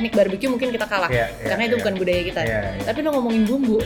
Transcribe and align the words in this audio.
teknik 0.00 0.16
barbecue 0.16 0.48
mungkin 0.48 0.72
kita 0.72 0.88
kalah 0.88 1.12
Iya, 1.12 1.28
iya, 1.28 1.48
karena 1.52 1.62
itu 1.68 1.76
iya. 1.76 1.80
bukan 1.84 1.94
budaya 2.00 2.22
kita. 2.24 2.40
Iya, 2.40 2.60
iya. 2.72 2.84
Tapi 2.88 2.98
lo 3.04 3.08
ngomongin 3.20 3.44
bumbu, 3.44 3.84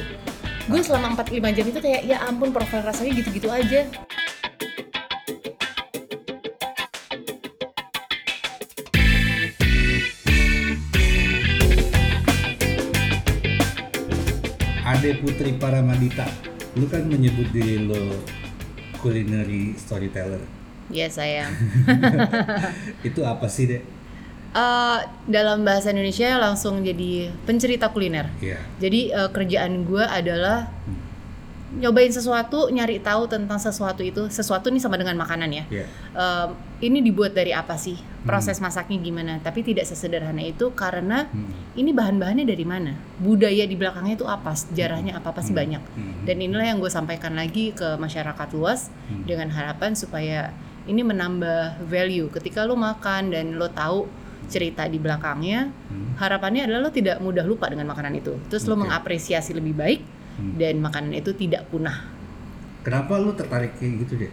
gue 0.70 0.80
selama 0.86 1.18
4-5 1.18 1.56
jam 1.58 1.66
itu 1.66 1.80
kayak 1.82 2.00
ya 2.06 2.22
ampun 2.22 2.54
profil 2.54 2.86
rasanya 2.86 3.18
gitu-gitu 3.18 3.50
aja. 3.50 3.82
Ade 14.86 15.18
Putri 15.18 15.58
Paramadita, 15.58 16.30
lu 16.78 16.86
kan 16.86 17.10
menyebut 17.10 17.50
diri 17.50 17.82
lo 17.82 18.22
culinary 19.02 19.74
storyteller. 19.74 20.46
Ya 20.94 21.10
sayang. 21.10 21.50
Itu 23.08 23.26
apa 23.26 23.50
sih, 23.50 23.66
Dek? 23.66 23.93
Eh, 24.54 24.98
dalam 25.26 25.66
bahasa 25.66 25.90
Indonesia 25.90 26.38
langsung 26.38 26.86
jadi 26.86 27.26
pencerita 27.42 27.90
kuliner. 27.90 28.30
Iya. 28.38 28.62
Jadi 28.78 29.10
eh, 29.10 29.26
kerjaan 29.34 29.82
gue 29.82 29.98
adalah 29.98 30.70
nyobain 31.74 32.06
sesuatu, 32.06 32.70
nyari 32.70 33.02
tahu 33.02 33.26
tentang 33.26 33.58
sesuatu 33.58 34.06
itu. 34.06 34.30
Sesuatu 34.30 34.70
nih 34.70 34.78
sama 34.78 34.94
dengan 34.94 35.18
makanan 35.18 35.50
ya. 35.50 35.64
Iya. 35.66 35.86
Eh, 35.90 36.46
ini 36.86 37.02
dibuat 37.02 37.34
dari 37.34 37.50
apa 37.50 37.74
sih? 37.74 37.98
Proses 38.22 38.62
masaknya 38.62 39.02
gimana? 39.02 39.42
Tapi 39.42 39.66
tidak 39.66 39.90
sesederhana 39.90 40.38
itu 40.40 40.70
karena 40.70 41.26
Hmm. 41.26 41.50
ini 41.74 41.90
bahan-bahannya 41.90 42.46
dari 42.46 42.62
mana? 42.62 42.94
Budaya 43.18 43.66
di 43.66 43.74
belakangnya 43.74 44.14
itu 44.14 44.26
apa? 44.30 44.54
Sejarahnya 44.54 45.18
apa? 45.18 45.34
Pasti 45.34 45.50
banyak. 45.50 45.82
Hmm. 45.98 46.22
Dan 46.22 46.38
inilah 46.38 46.62
yang 46.62 46.78
gue 46.78 46.88
sampaikan 46.88 47.34
lagi 47.34 47.74
ke 47.74 47.98
masyarakat 47.98 48.48
luas 48.54 48.94
Hmm. 49.10 49.26
dengan 49.26 49.50
harapan 49.50 49.98
supaya 49.98 50.54
ini 50.86 51.02
menambah 51.02 51.82
value. 51.84 52.30
Ketika 52.30 52.62
lo 52.62 52.78
makan 52.78 53.34
dan 53.34 53.58
lo 53.58 53.66
tahu 53.66 54.06
cerita 54.46 54.84
di 54.86 54.98
belakangnya, 54.98 55.68
Hmm. 55.70 56.14
harapannya 56.16 56.68
adalah 56.68 56.86
lo 56.86 56.90
tidak 56.90 57.18
mudah 57.20 57.42
lupa 57.42 57.70
dengan 57.70 57.88
makanan 57.90 58.14
itu. 58.16 58.36
Terus 58.48 58.64
lo 58.64 58.76
Oke. 58.76 58.86
mengapresiasi 58.88 59.52
lebih 59.52 59.74
baik 59.74 60.00
Hmm. 60.34 60.58
dan 60.58 60.78
makanan 60.82 61.14
itu 61.14 61.30
tidak 61.32 61.66
punah. 61.70 62.10
Kenapa 62.84 63.16
lu 63.16 63.32
tertarik 63.32 63.78
kayak 63.80 64.04
gitu, 64.04 64.26
Dek? 64.26 64.32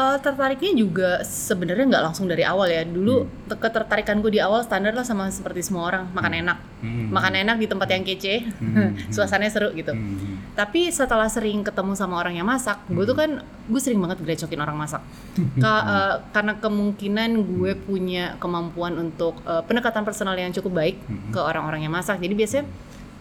Eh, 0.00 0.16
tertariknya 0.18 0.72
juga 0.72 1.10
sebenarnya 1.20 1.84
nggak 1.84 2.04
langsung 2.06 2.24
dari 2.24 2.40
awal 2.40 2.64
ya. 2.66 2.80
Dulu 2.82 3.20
te- 3.44 3.58
ketertarikan 3.58 4.24
gue 4.24 4.32
di 4.32 4.40
awal 4.40 4.64
standar 4.64 4.96
lah 4.96 5.04
sama 5.04 5.28
seperti 5.28 5.60
semua 5.60 5.84
orang 5.84 6.08
makan 6.10 6.32
enak, 6.40 6.58
Hmm. 6.80 7.12
makan 7.12 7.34
enak 7.36 7.56
di 7.60 7.68
tempat 7.68 7.88
yang 7.90 8.00
kece, 8.00 8.48
Hmm. 8.56 8.96
suasananya 9.14 9.52
seru 9.52 9.68
gitu. 9.74 9.92
Hmm. 9.92 10.40
Tapi 10.56 10.88
setelah 10.88 11.28
sering 11.28 11.60
ketemu 11.60 11.92
sama 11.92 12.16
orang 12.16 12.32
yang 12.32 12.48
masak, 12.48 12.80
gue 12.88 13.04
tuh 13.04 13.12
kan 13.12 13.44
gue 13.44 13.76
sering 13.76 14.00
banget 14.00 14.24
grecokin 14.24 14.56
orang 14.58 14.80
masak. 14.80 15.04
Ka- 15.60 15.84
eh, 15.84 16.14
karena 16.32 16.56
kemungkinan 16.56 17.30
gue 17.50 17.72
punya 17.76 18.40
kemampuan 18.40 18.96
untuk 18.96 19.36
eh, 19.44 19.60
pendekatan 19.62 20.00
personal 20.00 20.32
yang 20.32 20.48
cukup 20.50 20.72
baik 20.72 20.96
ke 21.28 21.36
orang-orang 21.36 21.84
yang 21.84 21.92
masak. 21.92 22.16
Jadi 22.16 22.32
biasanya 22.32 22.64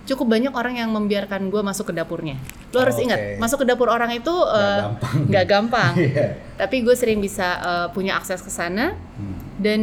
cukup 0.09 0.25
banyak 0.33 0.49
orang 0.49 0.75
yang 0.75 0.89
membiarkan 0.89 1.47
gue 1.47 1.61
masuk 1.61 1.89
ke 1.89 1.93
dapurnya. 1.93 2.33
Lo 2.73 2.81
harus 2.81 2.97
Oke. 2.97 3.05
ingat, 3.05 3.19
masuk 3.37 3.61
ke 3.61 3.65
dapur 3.69 3.87
orang 3.87 4.09
itu 4.11 4.33
eh, 4.33 4.81
gampang. 4.81 5.15
nggak 5.29 5.45
gampang. 5.45 5.93
Iya. 6.09 6.25
Tapi 6.57 6.81
gue 6.81 6.95
sering 6.97 7.21
bisa 7.21 7.47
eh, 7.61 7.87
punya 7.93 8.17
akses 8.17 8.41
ke 8.41 8.49
sana 8.49 8.97
Hmm. 9.19 9.35
dan 9.59 9.81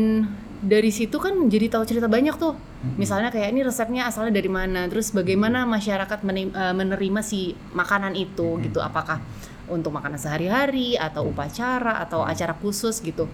dari 0.56 0.88
situ 0.88 1.20
kan 1.20 1.36
jadi 1.46 1.68
tahu 1.68 1.84
cerita 1.84 2.08
banyak 2.08 2.34
tuh. 2.34 2.56
Misalnya 2.96 3.28
kayak 3.28 3.50
ini 3.50 3.60
resepnya 3.60 4.06
asalnya 4.06 4.32
dari 4.32 4.48
mana, 4.48 4.86
terus 4.86 5.10
bagaimana 5.10 5.62
masyarakat 5.62 6.22
meni- 6.22 6.50
eh, 6.50 6.74
menerima 6.74 7.20
si 7.20 7.52
makanan 7.72 8.14
itu 8.14 8.58
gitu. 8.60 8.80
Apakah 8.80 9.20
untuk 9.66 9.90
makanan 9.90 10.16
sehari-hari 10.16 10.94
atau 10.94 11.26
upacara 11.26 11.98
atau 11.98 12.22
acara 12.22 12.54
khusus 12.54 13.02
gitu. 13.02 13.26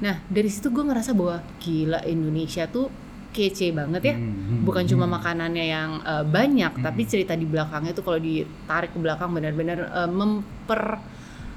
Nah 0.00 0.20
dari 0.26 0.48
situ 0.48 0.68
gue 0.68 0.80
ngerasa 0.80 1.12
bahwa 1.12 1.44
gila 1.60 2.00
Indonesia 2.04 2.64
tuh 2.66 2.88
kece 3.34 3.74
banget 3.74 4.14
ya. 4.14 4.16
Hmm. 4.16 4.62
Bukan 4.62 4.86
cuma 4.86 5.10
makanannya 5.10 5.64
yang 5.66 5.90
eh, 6.06 6.22
banyak, 6.22 6.78
tapi 6.78 7.02
cerita 7.04 7.34
di 7.34 7.44
belakangnya 7.44 7.90
tuh 7.90 8.06
kalau 8.06 8.22
ditarik 8.22 8.94
ke 8.94 8.98
belakang 9.02 9.34
benar-benar 9.34 9.90
eh, 9.90 10.10
memper 10.10 11.02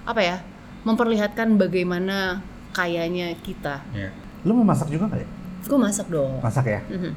apa 0.07 0.21
ya, 0.25 0.41
memperlihatkan 0.81 1.61
bagaimana 1.61 2.41
kayanya 2.73 3.37
kita. 3.45 3.85
Iya. 3.93 4.09
Lu 4.41 4.57
mau 4.57 4.65
masak 4.65 4.89
juga 4.89 5.05
nggak 5.13 5.21
ya? 5.21 5.29
Gue 5.67 5.79
masak 5.79 6.07
dong. 6.09 6.41
Masak 6.41 6.65
ya? 6.65 6.81
Mhm. 6.89 7.11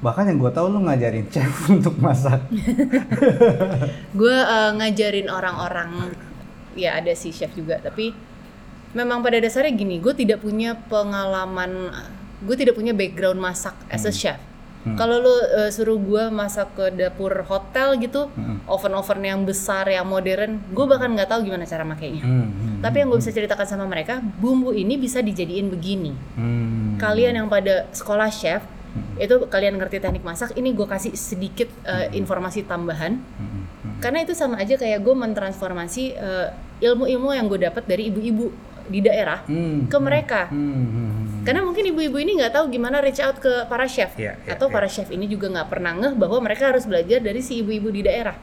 Bahkan 0.00 0.24
yang 0.32 0.38
gue 0.40 0.52
tahu 0.52 0.66
lu 0.72 0.80
ngajarin 0.88 1.26
chef 1.28 1.52
untuk 1.76 1.96
masak. 2.00 2.40
Gue 4.18 4.32
eh, 4.32 4.70
ngajarin 4.80 5.28
orang-orang, 5.28 6.16
ya 6.72 6.96
ada 6.96 7.12
sih 7.12 7.28
chef 7.28 7.52
juga, 7.52 7.76
tapi 7.84 8.16
memang 8.96 9.20
pada 9.20 9.36
dasarnya 9.38 9.76
gini, 9.76 10.00
gue 10.00 10.16
tidak 10.16 10.40
punya 10.40 10.72
pengalaman, 10.88 11.92
gue 12.40 12.56
tidak 12.56 12.74
punya 12.74 12.96
background 12.96 13.36
masak 13.36 13.76
as 13.88 14.04
a 14.04 14.12
chef. 14.12 14.40
Hmm. 14.80 14.96
Kalau 14.96 15.20
lu 15.20 15.28
eh, 15.60 15.68
suruh 15.68 16.00
gue 16.00 16.32
masak 16.32 16.72
ke 16.72 16.88
dapur 16.96 17.44
hotel 17.44 18.00
gitu, 18.00 18.32
Hmm. 18.32 18.64
oven-oven 18.64 19.20
yang 19.20 19.40
besar, 19.44 19.84
yang 19.84 20.08
modern, 20.08 20.56
gue 20.72 20.84
bahkan 20.88 21.12
nggak 21.12 21.28
tahu 21.28 21.44
gimana 21.44 21.68
cara 21.68 21.84
makainya. 21.84 22.24
Hmm, 22.24 22.48
hmm, 22.48 22.76
Tapi 22.80 22.96
yang 23.04 23.12
gue 23.12 23.20
bisa 23.20 23.28
ceritakan 23.28 23.68
sama 23.68 23.84
mereka, 23.84 24.24
bumbu 24.40 24.72
ini 24.72 24.96
bisa 24.96 25.20
dijadiin 25.20 25.68
begini. 25.68 26.16
hmm. 26.16 26.96
Kalian 26.96 27.44
yang 27.44 27.48
pada 27.52 27.92
sekolah 27.92 28.32
chef, 28.32 28.64
itu 29.20 29.36
kalian 29.52 29.76
ngerti 29.76 30.00
teknik 30.00 30.24
masak, 30.24 30.56
ini 30.56 30.72
gue 30.72 30.88
kasih 30.88 31.12
sedikit 31.12 31.68
eh, 31.84 32.08
informasi 32.16 32.64
tambahan. 32.64 33.20
Hmm, 33.20 33.48
hmm. 33.84 34.00
Karena 34.00 34.24
itu 34.24 34.32
sama 34.32 34.56
aja 34.56 34.80
kayak 34.80 35.04
gue 35.04 35.12
mentransformasi 35.12 36.16
eh, 36.16 36.48
ilmu-ilmu 36.80 37.36
yang 37.36 37.52
gue 37.52 37.68
dapat 37.68 37.84
dari 37.84 38.08
ibu-ibu 38.08 38.48
di 38.90 39.00
daerah 39.00 39.46
Hmm, 39.46 39.86
ke 39.86 39.96
mereka. 39.96 40.50
hmm, 40.50 40.58
hmm, 40.58 40.88
hmm. 40.90 41.10
Karena 41.40 41.62
mungkin 41.62 41.86
ibu-ibu 41.88 42.18
ini 42.18 42.36
nggak 42.36 42.52
tahu 42.52 42.68
gimana 42.68 42.98
reach 42.98 43.22
out 43.22 43.38
ke 43.38 43.64
para 43.64 43.86
chef, 43.86 44.12
Iya, 44.18 44.36
iya, 44.36 44.52
atau 44.52 44.66
iya. 44.66 44.74
para 44.74 44.88
chef 44.90 45.08
ini 45.08 45.24
juga 45.24 45.48
nggak 45.48 45.68
pernah 45.70 45.94
ngeh 45.94 46.12
bahwa 46.18 46.42
mereka 46.42 46.68
harus 46.68 46.84
belajar 46.84 47.22
dari 47.22 47.40
si 47.40 47.62
ibu-ibu 47.62 47.88
di 47.88 48.02
daerah. 48.02 48.36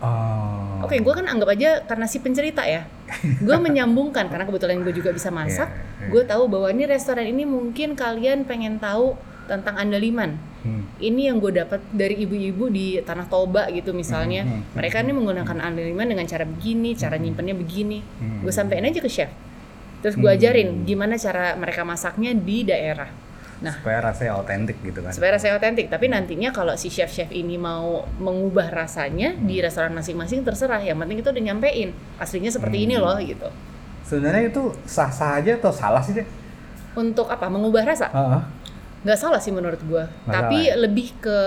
Oh. 0.00 0.80
Oke, 0.80 0.96
gue 0.96 1.12
kan 1.12 1.28
anggap 1.28 1.52
aja 1.52 1.84
karena 1.84 2.08
si 2.08 2.16
pencerita 2.18 2.64
ya, 2.64 2.88
gue 3.20 3.56
menyambungkan 3.66 4.32
karena 4.32 4.48
kebetulan 4.48 4.80
gue 4.80 4.94
juga 4.96 5.12
bisa 5.12 5.28
masak. 5.28 5.68
Iya, 5.68 5.76
iya. 5.76 6.08
Gue 6.08 6.22
tahu 6.24 6.48
bahwa 6.48 6.72
ini 6.72 6.88
restoran 6.88 7.28
ini 7.28 7.44
mungkin 7.44 7.92
kalian 7.92 8.48
pengen 8.48 8.80
tahu 8.80 9.12
tentang 9.44 9.76
andaliman. 9.76 10.40
Hmm. 10.60 10.88
Ini 10.96 11.32
yang 11.32 11.36
gue 11.36 11.52
dapat 11.52 11.84
dari 11.90 12.16
ibu-ibu 12.16 12.68
di 12.68 12.96
Tanah 13.00 13.28
Toba 13.28 13.68
gitu 13.68 13.92
misalnya. 13.92 14.44
Hmm, 14.44 14.60
hmm, 14.62 14.76
Mereka 14.76 14.96
ini 15.02 15.12
menggunakan 15.12 15.56
andaliman 15.58 16.06
dengan 16.06 16.24
cara 16.24 16.44
begini, 16.44 16.96
cara 16.96 17.16
nyimpennya 17.16 17.52
begini. 17.52 18.00
Hmm. 18.00 18.40
Gue 18.40 18.52
sampein 18.52 18.84
aja 18.84 19.00
ke 19.00 19.08
chef. 19.08 19.28
Terus 20.00 20.16
gue 20.16 20.30
ajarin 20.30 20.84
gimana 20.84 21.16
cara 21.16 21.52
mereka 21.56 21.84
masaknya 21.84 22.32
di 22.32 22.64
daerah. 22.64 23.08
Nah, 23.60 23.76
Supaya 23.76 24.00
rasanya 24.00 24.40
otentik 24.40 24.80
gitu 24.80 25.04
kan. 25.04 25.12
supaya 25.12 25.36
rasanya 25.36 25.60
otentik. 25.60 25.92
Tapi 25.92 26.08
nantinya 26.08 26.48
kalau 26.48 26.72
si 26.80 26.88
chef-chef 26.88 27.28
ini 27.28 27.60
mau 27.60 28.08
mengubah 28.16 28.72
rasanya 28.72 29.36
di 29.36 29.60
restoran 29.60 29.92
masing-masing 29.92 30.40
terserah. 30.40 30.80
Yang 30.80 31.04
penting 31.04 31.18
itu 31.20 31.28
udah 31.28 31.44
nyampein 31.44 31.88
aslinya 32.16 32.48
seperti 32.48 32.88
ini 32.88 32.96
loh 32.96 33.20
gitu. 33.20 33.52
Sebenarnya 34.08 34.48
itu 34.48 34.72
sah-sah 34.88 35.44
aja 35.44 35.60
atau 35.60 35.68
salah 35.76 36.00
sih 36.00 36.16
deh? 36.16 36.24
Untuk 36.96 37.28
apa? 37.28 37.52
Mengubah 37.52 37.84
rasa? 37.84 38.08
Heeh. 38.08 38.42
Nggak 39.04 39.18
salah 39.20 39.40
sih 39.44 39.52
menurut. 39.52 39.76
Nggak 39.84 40.08
Tapi 40.24 40.58
salah 40.64 40.72
ya? 40.72 40.80
lebih 40.80 41.08
ke 41.20 41.38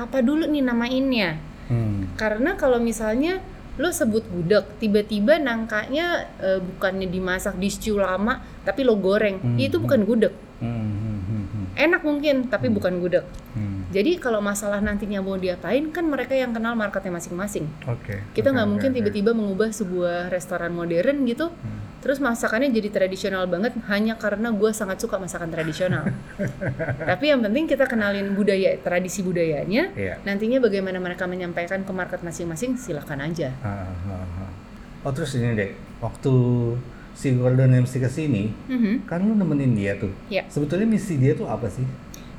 apa 0.00 0.24
dulu 0.24 0.48
nih 0.48 0.64
namainnya? 0.64 1.36
Hmm. 1.68 2.08
Karena 2.16 2.56
kalau 2.56 2.80
misalnya 2.80 3.44
lo 3.80 3.88
sebut 3.88 4.24
gudeg, 4.28 4.68
tiba-tiba 4.76 5.40
nangkanya 5.40 6.28
eh, 6.40 6.60
bukannya 6.60 7.08
dimasak 7.08 7.56
di 7.56 7.72
stew 7.72 7.96
lama, 7.96 8.44
tapi 8.68 8.84
lo 8.84 8.96
goreng, 9.00 9.40
Hmm, 9.40 9.56
itu 9.56 9.80
bukan 9.80 10.04
gudeg. 10.04 10.32
Hmm, 10.60 10.70
hmm, 10.70 11.20
hmm, 11.24 11.44
hmm. 11.48 11.64
Enak 11.74 12.02
mungkin, 12.04 12.36
tapi 12.52 12.68
bukan 12.68 13.00
gudeg. 13.00 13.24
Hmm. 13.56 13.88
Jadi 13.92 14.16
kalau 14.20 14.40
masalah 14.44 14.80
nantinya 14.80 15.20
mau 15.24 15.36
diapain, 15.36 15.88
kan 15.92 16.04
mereka 16.04 16.32
yang 16.36 16.52
kenal 16.52 16.76
marketnya 16.76 17.12
masing-masing. 17.16 17.68
Oke. 17.88 18.20
Kita 18.32 18.52
nggak 18.52 18.68
oke, 18.68 18.72
mungkin 18.76 18.90
tiba-tiba 18.92 19.32
mengubah 19.32 19.72
sebuah 19.72 20.28
restoran 20.28 20.72
modern 20.72 21.24
gitu, 21.24 21.48
Hmm. 21.52 21.81
Terus 22.02 22.18
masakannya 22.18 22.68
jadi 22.68 22.90
tradisional 22.90 23.46
banget 23.46 23.72
hanya 23.86 24.18
karena 24.18 24.50
gue 24.50 24.70
sangat 24.70 24.98
suka 24.98 25.16
masakan 25.16 25.48
tradisional. 25.48 26.02
Tapi 27.10 27.24
yang 27.30 27.40
penting 27.40 27.64
kita 27.64 27.86
kenalin 27.86 28.34
budaya, 28.34 28.74
tradisi 28.76 29.22
budayanya. 29.22 29.94
Iya. 29.94 30.18
Nantinya 30.26 30.58
bagaimana 30.58 30.98
mereka 30.98 31.24
menyampaikan 31.24 31.86
ke 31.86 31.92
market 31.94 32.20
masing-masing, 32.20 32.74
silakan 32.74 33.22
aja. 33.22 33.54
Ah, 33.62 33.86
ah, 34.10 34.26
ah. 34.42 34.50
Oh 35.02 35.14
terus 35.14 35.34
ini 35.34 35.54
deh, 35.54 35.70
waktu 35.98 36.32
si 37.14 37.30
Gordon 37.32 37.70
MC 37.72 37.98
ke 37.98 38.10
sini, 38.10 38.50
Mhm. 38.66 39.06
kan 39.06 39.22
lu 39.22 39.32
nemenin 39.32 39.72
dia 39.72 39.94
tuh. 39.94 40.10
Ya. 40.26 40.42
Sebetulnya 40.50 40.90
misi 40.90 41.16
dia 41.16 41.32
tuh 41.32 41.46
apa 41.46 41.70
sih? 41.70 41.86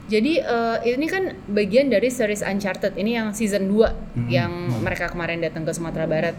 Jadi 0.03 0.35
eh, 0.35 0.77
ini 0.91 1.07
kan 1.07 1.31
bagian 1.47 1.87
dari 1.87 2.11
series 2.11 2.43
Uncharted. 2.43 2.91
Ini 2.93 3.23
yang 3.23 3.27
season 3.31 3.71
2 3.71 3.87
Hmm. 4.19 4.27
yang 4.27 4.51
mereka 4.83 5.07
kemarin 5.07 5.39
datang 5.39 5.63
ke 5.63 5.71
Sumatera 5.71 6.03
Barat. 6.03 6.35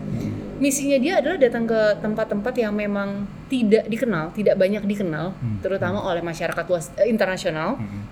Misinya 0.56 0.98
dia 0.98 1.18
adalah 1.18 1.36
datang 1.36 1.64
ke 1.66 1.80
tempat-tempat 1.98 2.54
yang 2.54 2.74
memang 2.74 3.26
tidak 3.48 3.84
dikenal, 3.86 4.30
tidak 4.32 4.54
banyak 4.54 4.82
dikenal, 4.82 5.34
Hmm. 5.34 5.58
terutama 5.60 5.98
oleh 6.00 6.22
masyarakat 6.22 6.64
luas 6.66 6.90
eh, 6.96 7.10
internasional. 7.10 7.76
Hmm. 7.78 8.02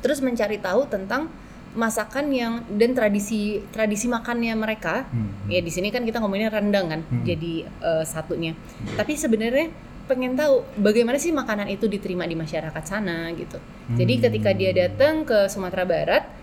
Terus 0.00 0.22
mencari 0.22 0.56
tahu 0.56 0.86
tentang 0.86 1.28
masakan 1.70 2.34
yang 2.34 2.66
dan 2.66 2.98
tradisi 2.98 3.62
tradisi 3.70 4.10
makannya 4.10 4.54
mereka. 4.54 5.06
Hmm. 5.10 5.46
Ya 5.46 5.62
di 5.62 5.70
sini 5.70 5.90
kan 5.90 6.02
kita 6.02 6.18
ngomongin 6.18 6.50
rendang 6.50 6.86
kan, 6.90 7.00
Hmm. 7.06 7.22
jadi 7.22 7.66
eh, 7.66 8.04
satunya. 8.04 8.54
Tapi 8.96 9.14
sebenarnya 9.14 9.70
pengen 10.10 10.34
tahu 10.34 10.66
bagaimana 10.82 11.22
sih 11.22 11.30
makanan 11.30 11.70
itu 11.70 11.86
diterima 11.86 12.26
di 12.26 12.34
masyarakat 12.34 12.82
sana 12.82 13.30
gitu. 13.30 13.62
Jadi 13.94 14.14
Hmm. 14.18 14.22
ketika 14.26 14.50
dia 14.50 14.74
datang 14.74 15.22
ke 15.22 15.46
Sumatera 15.46 15.86
Barat, 15.86 16.22
Hmm. 16.26 16.39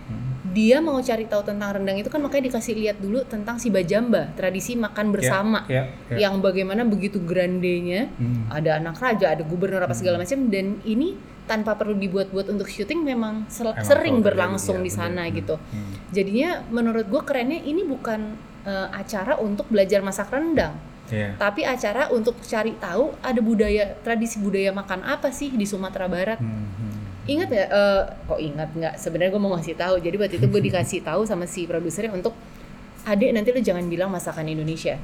Dia 0.58 0.82
mau 0.82 0.98
cari 0.98 1.30
tahu 1.30 1.46
tentang 1.46 1.70
rendang 1.70 2.02
itu 2.02 2.10
kan 2.10 2.18
makanya 2.18 2.50
dikasih 2.50 2.74
lihat 2.74 2.98
dulu 2.98 3.22
tentang 3.30 3.62
si 3.62 3.70
bajamba, 3.70 4.34
tradisi 4.34 4.74
makan 4.74 5.14
bersama. 5.14 5.70
Ya, 5.70 5.86
ya, 6.10 6.18
ya. 6.18 6.18
Yang 6.26 6.34
bagaimana 6.42 6.82
begitu 6.82 7.22
grandenya, 7.22 8.10
Hmm. 8.18 8.50
ada 8.50 8.82
anak 8.82 8.98
raja, 8.98 9.38
ada 9.38 9.46
gubernur 9.46 9.86
apa 9.86 9.94
segala 9.94 10.18
macam 10.18 10.50
dan 10.50 10.82
ini 10.82 11.14
tanpa 11.46 11.78
perlu 11.78 11.94
dibuat-buat 11.96 12.50
untuk 12.50 12.68
syuting 12.68 13.06
memang 13.06 13.46
Emang 13.48 13.86
sering 13.86 14.20
berlangsung 14.20 14.82
terjadi, 14.82 14.90
di 14.90 14.92
ya, 14.92 14.98
sana 14.98 15.24
bener. 15.24 15.38
gitu. 15.38 15.56
Hmm. 15.62 15.92
Jadinya 16.10 16.50
menurut 16.68 17.06
gue 17.06 17.22
kerennya 17.22 17.62
ini 17.62 17.86
bukan 17.86 18.20
eh, 18.68 18.88
acara 18.92 19.40
untuk 19.40 19.64
belajar 19.72 20.04
masak 20.04 20.28
rendang, 20.28 20.76
Iya. 21.08 21.40
tapi 21.40 21.64
acara 21.64 22.12
untuk 22.12 22.36
cari 22.44 22.76
tahu 22.76 23.16
ada 23.24 23.40
budaya 23.40 23.96
tradisi 24.04 24.44
budaya 24.44 24.76
makan 24.76 25.08
apa 25.08 25.32
sih 25.32 25.56
di 25.56 25.64
Sumatera 25.64 26.12
Barat. 26.12 26.36
Hmm, 26.44 26.68
hmm. 26.68 26.97
Ingat 27.28 27.50
ya? 27.52 27.66
eh, 27.68 28.02
kok 28.24 28.40
ingat 28.40 28.70
nggak? 28.72 28.96
Sebenarnya 28.96 29.32
gue 29.36 29.42
mau 29.44 29.52
ngasih 29.54 29.76
tahu. 29.76 29.96
Jadi 30.00 30.16
waktu 30.16 30.36
itu 30.40 30.48
gue 30.48 30.62
dikasih 30.72 31.00
tahu 31.04 31.28
sama 31.28 31.44
si 31.44 31.68
produsernya 31.68 32.16
untuk 32.16 32.34
adek 33.08 33.32
nanti 33.32 33.50
lu 33.56 33.62
jangan 33.64 33.88
bilang 33.88 34.12
masakan 34.12 34.52
Indonesia, 34.52 35.00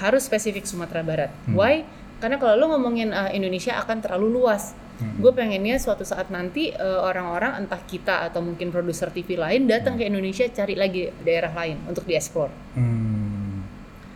harus 0.00 0.24
spesifik 0.24 0.64
Sumatera 0.64 1.04
Barat. 1.04 1.30
Hmm. 1.44 1.56
Why? 1.56 1.84
Karena 2.20 2.36
kalau 2.36 2.56
lu 2.60 2.66
ngomongin 2.76 3.12
eh, 3.12 3.36
Indonesia 3.36 3.76
akan 3.80 4.04
terlalu 4.04 4.40
luas. 4.40 4.76
Hmm. 5.00 5.16
Gue 5.16 5.32
pengennya 5.32 5.80
suatu 5.80 6.04
saat 6.04 6.28
nanti 6.28 6.72
eh, 6.76 7.00
orang-orang 7.00 7.64
entah 7.64 7.80
kita 7.80 8.28
atau 8.28 8.44
mungkin 8.44 8.68
produser 8.68 9.08
TV 9.08 9.40
lain 9.40 9.64
datang 9.64 9.96
ke 9.96 10.04
Indonesia 10.04 10.44
cari 10.52 10.76
lagi 10.76 11.08
daerah 11.24 11.52
lain 11.56 11.80
untuk 11.88 12.04
dieksplor. 12.04 12.52
Hmm. 12.76 13.64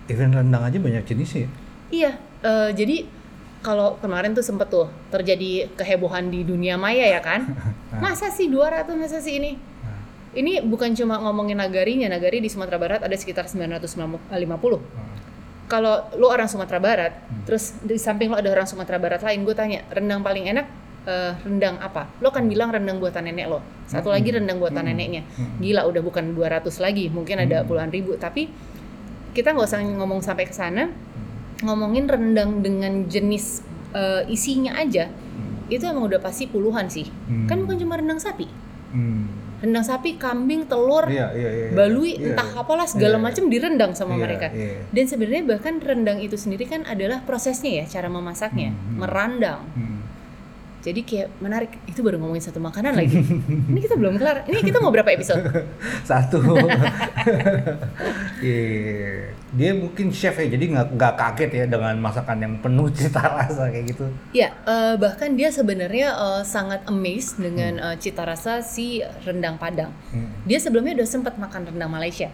Event 0.09 0.37
rendang 0.37 0.65
aja 0.69 0.77
banyak 0.77 1.05
jenis 1.09 1.31
ya. 1.33 1.49
Iya, 1.89 2.13
eh, 2.45 2.71
jadi 2.77 3.24
kalau 3.65 3.97
kemarin 3.97 4.37
tuh 4.37 4.45
sempet 4.45 4.69
tuh 4.69 4.93
terjadi 5.09 5.73
kehebohan 5.73 6.29
di 6.29 6.45
dunia 6.45 6.77
maya 6.77 7.09
ya 7.09 7.25
kan? 7.25 7.49
Masa 8.05 8.29
sih 8.29 8.53
200 8.53 8.85
masa 9.01 9.25
sih 9.25 9.41
ini? 9.41 9.57
Ini 10.35 10.67
bukan 10.67 10.93
cuma 10.99 11.17
ngomongin 11.23 11.63
nagarinya, 11.63 12.11
nagari 12.11 12.43
di 12.43 12.51
Sumatera 12.51 12.77
Barat 12.77 13.01
ada 13.07 13.15
sekitar 13.15 13.47
950. 13.47 14.35
Hmm. 14.35 14.83
Kalau 15.71 16.11
lu 16.19 16.27
orang 16.27 16.51
Sumatera 16.51 16.83
Barat, 16.83 17.15
terus 17.47 17.79
di 17.81 17.95
samping 17.97 18.35
lu 18.35 18.37
ada 18.37 18.51
orang 18.51 18.67
Sumatera 18.67 18.99
Barat 18.99 19.23
lain, 19.23 19.47
gue 19.47 19.55
tanya, 19.55 19.87
rendang 19.95 20.27
paling 20.27 20.51
enak 20.51 20.67
eh, 21.07 21.33
rendang 21.47 21.79
apa? 21.79 22.11
Lo 22.19 22.35
kan 22.35 22.51
bilang 22.51 22.75
rendang 22.75 22.99
buatan 22.99 23.31
nenek 23.31 23.47
lo. 23.47 23.63
Satu 23.87 24.11
lagi 24.11 24.35
rendang 24.35 24.59
buatan 24.59 24.91
neneknya. 24.91 25.23
Gila 25.63 25.87
udah 25.87 26.03
bukan 26.03 26.35
200 26.35 26.67
lagi, 26.83 27.07
mungkin 27.15 27.39
ada 27.39 27.63
puluhan 27.63 27.95
ribu, 27.95 28.19
tapi 28.19 28.51
kita 29.39 29.55
nggak 29.55 29.67
usah 29.71 29.81
ngomong 29.87 30.19
sampai 30.19 30.51
ke 30.51 30.55
sana. 30.55 30.91
Ngomongin 31.65 32.05
rendang 32.07 32.61
dengan 32.61 33.09
jenis 33.09 33.65
eh, 33.91 34.23
isinya 34.29 34.77
aja, 34.77 35.09
itu 35.67 35.81
emang 35.81 36.05
udah 36.05 36.19
pasti 36.19 36.45
puluhan 36.45 36.87
sih. 36.87 37.09
Hmm. 37.25 37.47
Kan 37.47 37.65
bukan 37.65 37.81
cuma 37.81 37.95
rendang 37.97 38.19
sapi. 38.19 38.45
Hmm. 38.93 39.31
Rendang 39.63 39.81
sapi, 39.81 40.21
kambing, 40.21 40.69
telur, 40.69 41.09
Iya, 41.09 41.33
iya, 41.33 41.51
iya. 41.51 41.67
balui, 41.73 42.21
Iya. 42.21 42.37
entah 42.37 42.53
apalah 42.53 42.85
segala 42.85 43.17
Iya. 43.17 43.25
macam 43.25 43.45
direndang 43.49 43.93
sama 43.97 44.13
Iya, 44.13 44.21
mereka. 44.21 44.47
iya. 44.53 44.85
Dan 44.93 45.05
sebenarnya 45.09 45.43
bahkan 45.47 45.81
rendang 45.81 46.21
itu 46.21 46.37
sendiri 46.37 46.69
kan 46.69 46.85
adalah 46.85 47.25
prosesnya 47.25 47.81
ya, 47.81 47.85
cara 47.89 48.13
memasaknya, 48.13 48.75
Hmm, 48.75 48.77
hmm. 48.77 48.97
merandang. 49.01 49.61
Hmm. 49.73 49.94
Jadi 50.85 51.01
kayak 51.01 51.41
menarik. 51.41 51.73
Itu 51.89 52.05
baru 52.05 52.21
ngomongin 52.21 52.45
satu 52.45 52.61
makanan 52.61 52.93
lagi. 52.93 53.17
Ini 53.73 53.81
kita 53.81 53.97
belum 53.97 54.21
kelar. 54.21 54.45
Ini 54.45 54.61
kita 54.61 54.85
mau 54.85 54.93
berapa 54.93 55.09
episode? 55.17 55.41
Satu. 56.11 56.45
Iya. 58.45 59.33
Dia 59.55 59.71
mungkin 59.73 60.11
chef 60.11 60.35
ya, 60.35 60.51
jadi 60.51 60.65
nggak 60.67 60.87
nggak 60.99 61.15
kaget 61.15 61.51
ya 61.55 61.65
dengan 61.71 61.95
masakan 62.03 62.37
yang 62.43 62.55
penuh 62.59 62.91
cita 62.91 63.23
rasa 63.23 63.71
kayak 63.71 63.97
gitu. 63.97 64.05
Ya, 64.35 64.51
eh, 64.67 64.99
bahkan 64.99 65.39
dia 65.39 65.49
sebenarnya 65.55 66.11
eh, 66.11 66.43
sangat 66.43 66.83
amazed 66.91 67.39
dengan 67.39 67.79
eh, 67.79 67.97
cita 68.03 68.27
rasa 68.27 68.61
si 68.61 69.01
rendang 69.25 69.57
Padang. 69.57 69.95
Hmm. 70.11 70.35
Dia 70.45 70.59
sebelumnya 70.59 70.99
udah 70.99 71.09
sempat 71.09 71.39
makan 71.39 71.71
rendang 71.71 71.89
Malaysia. 71.89 72.29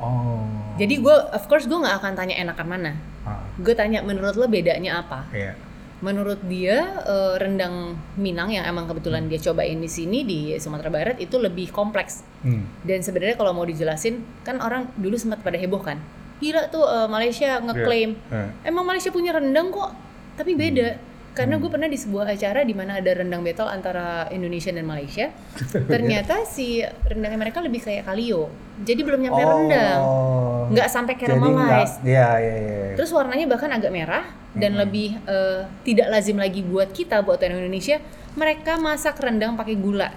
Oh. 0.00 0.42
Jadi 0.80 0.98
gue, 0.98 1.12
of 1.12 1.44
course 1.46 1.68
gue 1.68 1.76
nggak 1.76 2.02
akan 2.02 2.12
tanya 2.18 2.34
enakan 2.40 2.66
mana. 2.66 2.92
Ah, 3.22 3.38
Gue 3.60 3.76
tanya 3.78 4.02
menurut 4.02 4.34
lo 4.34 4.50
bedanya 4.50 4.98
apa? 5.04 5.30
iya. 5.30 5.54
Menurut 6.02 6.42
dia 6.44 6.82
eh, 7.06 7.34
rendang 7.38 7.94
Minang 8.18 8.50
yang 8.50 8.66
emang 8.66 8.90
kebetulan 8.90 9.30
dia 9.30 9.38
cobain 9.38 9.78
di 9.78 9.86
sini 9.86 10.26
di 10.26 10.52
Sumatera 10.58 10.90
Barat 10.90 11.16
itu 11.22 11.38
lebih 11.38 11.70
kompleks. 11.70 12.26
Hmm. 12.42 12.66
Dan 12.82 13.06
sebenarnya 13.06 13.38
kalau 13.38 13.54
mau 13.54 13.62
dijelasin 13.62 14.20
kan 14.42 14.58
orang 14.58 14.90
dulu 14.98 15.14
sempat 15.14 15.40
pada 15.40 15.54
heboh 15.54 15.78
kan. 15.78 16.02
Gila 16.42 16.68
tuh 16.68 16.82
eh, 16.82 17.06
Malaysia 17.06 17.62
ngeklaim 17.62 18.18
Iya. 18.28 18.50
emang 18.66 18.82
Malaysia 18.82 19.14
punya 19.14 19.30
rendang 19.30 19.70
kok, 19.70 19.94
tapi 20.34 20.58
beda. 20.58 21.11
Karena 21.32 21.56
gue 21.56 21.70
pernah 21.72 21.88
di 21.88 21.96
sebuah 21.96 22.28
acara 22.28 22.60
di 22.60 22.76
mana 22.76 23.00
ada 23.00 23.08
rendang 23.08 23.40
battle 23.40 23.64
antara 23.64 24.28
Indonesia 24.28 24.68
dan 24.68 24.84
Malaysia. 24.84 25.32
Ternyata 25.92 26.44
si 26.44 26.84
rendangnya 27.08 27.40
mereka 27.40 27.64
lebih 27.64 27.80
kayak 27.80 28.04
kalio. 28.04 28.52
Jadi 28.84 29.00
belum 29.00 29.20
nyampe 29.24 29.40
rendang. 29.40 30.00
Oh. 30.04 30.68
Nggak 30.68 30.88
sampai 30.92 31.16
caramelized. 31.16 32.04
Iya, 32.04 32.28
iya, 32.36 32.54
iya. 32.60 32.84
Terus 33.00 33.08
warnanya 33.16 33.48
bahkan 33.48 33.72
agak 33.72 33.88
merah 33.88 34.28
dan 34.52 34.76
lebih 34.76 35.16
eh, 35.24 35.64
tidak 35.88 36.12
lazim 36.12 36.36
lagi 36.36 36.60
buat 36.60 36.92
kita 36.92 37.24
buat 37.24 37.40
orang 37.40 37.64
Indonesia. 37.64 37.96
Mereka 38.36 38.76
masak 38.76 39.16
rendang 39.16 39.56
pakai 39.56 39.76
gula. 39.80 40.12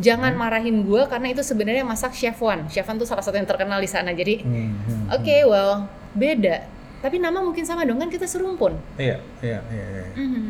Jangan 0.00 0.32
marahin 0.40 0.88
gue 0.88 1.04
karena 1.04 1.36
itu 1.36 1.44
sebenarnya 1.44 1.84
masak 1.84 2.16
chef 2.16 2.40
Wan. 2.40 2.64
Chef 2.72 2.88
Wan 2.88 2.96
tuh 2.96 3.04
salah 3.04 3.20
satu 3.20 3.36
yang 3.36 3.44
terkenal 3.44 3.76
di 3.76 3.90
sana. 3.90 4.16
Jadi 4.16 4.40
Hmm, 4.40 4.72
hmm. 4.88 5.04
oke, 5.20 5.36
well 5.52 5.84
beda. 6.16 6.79
Tapi 7.00 7.16
nama 7.16 7.40
mungkin 7.40 7.64
sama 7.64 7.88
dong 7.88 7.96
kan 7.96 8.12
kita 8.12 8.28
serumpun. 8.28 8.76
Iya, 9.00 9.18
iya, 9.40 9.58
iya. 9.72 9.84
iya. 9.88 10.04
Mhm. 10.16 10.44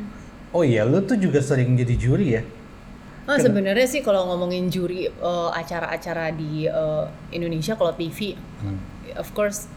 Oh 0.51 0.67
iya, 0.67 0.83
lu 0.83 0.99
tuh 1.07 1.15
juga 1.15 1.39
sering 1.39 1.79
jadi 1.79 1.95
juri 1.95 2.29
ya? 2.35 2.43
Oh, 3.31 3.39
sebenarnya 3.39 3.87
sih 3.87 4.03
kalau 4.03 4.27
ngomongin 4.35 4.67
juri 4.67 5.07
eh, 5.07 5.51
acara-acara 5.55 6.35
di 6.35 6.67
eh, 6.67 7.05
Indonesia 7.31 7.79
kalau 7.79 7.95
TV, 7.95 8.35
Hmm. 8.61 8.77
of 9.17 9.31
course 9.33 9.71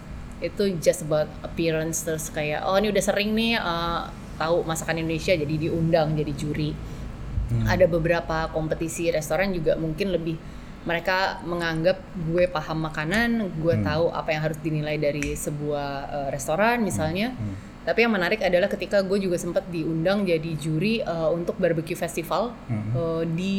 itu 0.43 0.75
just 0.81 1.05
about 1.07 1.29
appearance 1.39 2.03
terus 2.03 2.27
kayak 2.27 2.67
oh 2.67 2.75
ini 2.75 2.91
udah 2.91 3.03
sering 3.05 3.31
nih 3.37 3.55
eh, 3.55 4.01
tahu 4.41 4.65
masakan 4.65 5.05
Indonesia 5.05 5.37
jadi 5.37 5.55
diundang 5.69 6.17
jadi 6.17 6.33
juri. 6.33 6.73
Hmm. 7.53 7.69
Ada 7.69 7.85
beberapa 7.85 8.49
kompetisi 8.49 9.13
restoran 9.13 9.53
juga 9.53 9.77
mungkin 9.77 10.09
lebih 10.09 10.41
mereka 10.83 11.39
menganggap 11.44 11.97
gue 12.27 12.44
paham 12.47 12.83
makanan, 12.83 13.56
gue 13.56 13.75
Hmm. 13.75 13.83
tahu 13.83 14.06
apa 14.12 14.30
yang 14.31 14.41
harus 14.44 14.59
dinilai 14.59 15.00
dari 15.00 15.31
sebuah 15.33 15.89
eh, 16.06 16.27
restoran 16.30 16.83
misalnya. 16.83 17.31
Hmm. 17.31 17.56
Tapi 17.83 18.00
yang 18.00 18.15
menarik 18.15 18.39
adalah 18.39 18.68
ketika 18.68 19.04
gue 19.04 19.19
juga 19.19 19.35
sempat 19.35 19.68
diundang 19.68 20.23
jadi 20.23 20.52
juri 20.56 20.99
eh, 20.99 21.30
untuk 21.31 21.56
barbecue 21.56 21.95
festival 21.95 22.52
Hmm. 22.68 22.92
eh, 22.92 23.23
di 23.31 23.57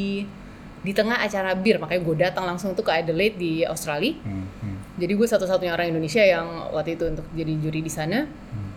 di 0.84 0.92
tengah 0.92 1.16
acara 1.16 1.56
bir, 1.56 1.80
makanya 1.80 2.02
gue 2.04 2.16
datang 2.20 2.44
langsung 2.44 2.76
tuh 2.76 2.84
ke 2.84 2.92
Adelaide 2.92 3.40
di 3.40 3.64
Australia. 3.64 4.20
Hmm. 4.20 4.44
Hmm. 4.60 4.76
Jadi 5.00 5.12
gue 5.16 5.24
satu-satunya 5.24 5.72
orang 5.72 5.88
Indonesia 5.88 6.20
yang 6.20 6.44
waktu 6.76 7.00
itu 7.00 7.08
untuk 7.08 7.24
jadi 7.32 7.52
juri 7.56 7.80
di 7.80 7.88
sana. 7.88 8.28
Hmm. 8.28 8.70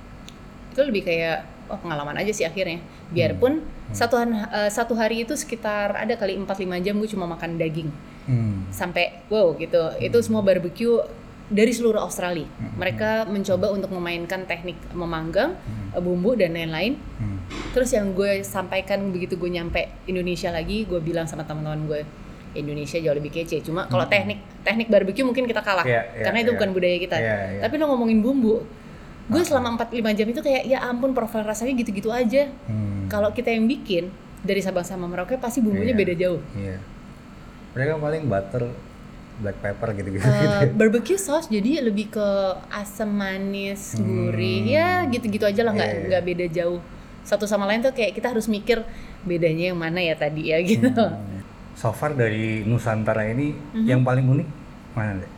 Itu 0.71 0.87
lebih 0.87 1.03
kayak 1.03 1.56
oh 1.67 1.77
pengalaman 1.77 2.15
aja 2.15 2.31
sih 2.31 2.43
akhirnya. 2.43 2.79
Biarpun 3.09 3.61
satu 3.89 4.15
han- 4.15 4.47
eh, 4.47 4.67
satu 4.67 4.93
hari 4.93 5.23
itu 5.23 5.33
sekitar 5.33 5.93
ada 5.93 6.13
kali 6.13 6.35
4-5 6.35 6.47
jam 6.77 6.95
gue 6.95 7.07
cuma 7.07 7.25
makan 7.25 7.55
daging 7.55 7.89
Hmm. 8.25 8.67
sampai 8.69 9.23
wow 9.27 9.55
gitu. 9.55 9.79
Itu 9.97 10.19
semua 10.19 10.41
barbecue 10.41 10.99
dari 11.47 11.71
seluruh 11.71 12.01
Australia. 12.01 12.43
Mereka 12.75 13.23
mencoba 13.25 13.71
untuk 13.71 13.87
memainkan 13.89 14.43
teknik 14.43 14.75
memanggang, 14.91 15.55
eh, 15.89 16.01
bumbu 16.01 16.35
dan 16.35 16.51
lain-lain. 16.51 16.99
Hmm. 17.17 17.39
Terus 17.71 17.91
yang 17.91 18.11
gue 18.11 18.43
sampaikan 18.43 18.99
begitu 19.09 19.35
gue 19.35 19.47
nyampe 19.47 19.79
Indonesia 20.03 20.51
lagi, 20.51 20.83
gue 20.83 20.99
bilang 20.99 21.23
sama 21.23 21.47
teman-teman 21.47 21.87
gue, 21.87 22.01
Indonesia 22.53 22.97
jauh 22.97 23.15
lebih 23.15 23.31
kece. 23.31 23.61
Cuma 23.61 23.85
kalau 23.85 24.03
teknik 24.05 24.43
teknik 24.61 24.87
barbecue 24.87 25.23
mungkin 25.23 25.47
kita 25.47 25.61
kalah, 25.61 25.87
Iya, 25.87 26.03
iya, 26.11 26.23
karena 26.25 26.39
itu 26.41 26.51
iya. 26.51 26.57
bukan 26.59 26.69
budaya 26.73 26.97
kita. 26.97 27.15
Iya, 27.15 27.35
iya. 27.49 27.61
Tapi 27.63 27.73
lo 27.77 27.85
ngomongin 27.87 28.19
bumbu, 28.19 28.67
gue 29.27 29.41
selama 29.41 29.75
4-5 29.77 29.91
jam 30.13 30.27
itu 30.27 30.39
kayak 30.39 30.63
ya 30.65 30.79
ampun 30.83 31.11
profil 31.11 31.43
rasanya 31.43 31.75
gitu-gitu 31.75 32.07
aja. 32.09 32.47
Hmm. 32.63 33.07
Kalau 33.07 33.29
kita 33.29 33.49
yang 33.49 33.65
bikin 33.65 34.07
dari 34.39 34.59
Sabang 34.59 34.83
sama 34.83 35.05
Merauke 35.05 35.35
pasti 35.35 35.59
bumbunya 35.59 35.91
Iya. 35.91 35.99
beda 35.99 36.13
jauh. 36.15 36.41
Iya. 36.53 36.77
Mereka 37.73 37.91
paling 37.97 38.23
butter, 38.25 38.63
black 39.37 39.57
pepper 39.59 39.89
gitu-gitu. 39.93 40.23
Eh, 40.23 40.71
barbecue 40.71 41.15
sauce 41.15 41.45
jadi 41.45 41.83
lebih 41.83 42.09
ke 42.09 42.27
asam 42.69 43.11
manis 43.11 43.93
gurih 43.93 44.65
ya 44.67 45.05
gitu-gitu 45.05 45.43
aja 45.43 45.61
lah 45.61 45.71
nggak 45.71 45.85
Hmm. 45.85 45.97
Iya, 45.97 46.07
nggak 46.09 46.23
beda 46.25 46.45
jauh 46.49 46.79
satu 47.21 47.43
sama 47.43 47.67
lain 47.67 47.81
tuh 47.81 47.91
kayak 47.91 48.15
kita 48.15 48.31
harus 48.31 48.47
mikir 48.47 48.81
bedanya 49.21 49.69
yang 49.69 49.77
mana 49.77 49.99
ya 49.99 50.15
tadi 50.15 50.49
ya 50.49 50.57
gitu 50.65 50.87
Hmm. 50.89 51.43
So 51.75 51.91
far 51.91 52.09
dari 52.11 52.63
Nusantara 52.63 53.27
ini 53.27 53.51
Mhm. 53.75 53.85
yang 53.85 54.01
paling 54.01 54.25
unik 54.25 54.47
mana 54.93 55.19
deh? 55.19 55.31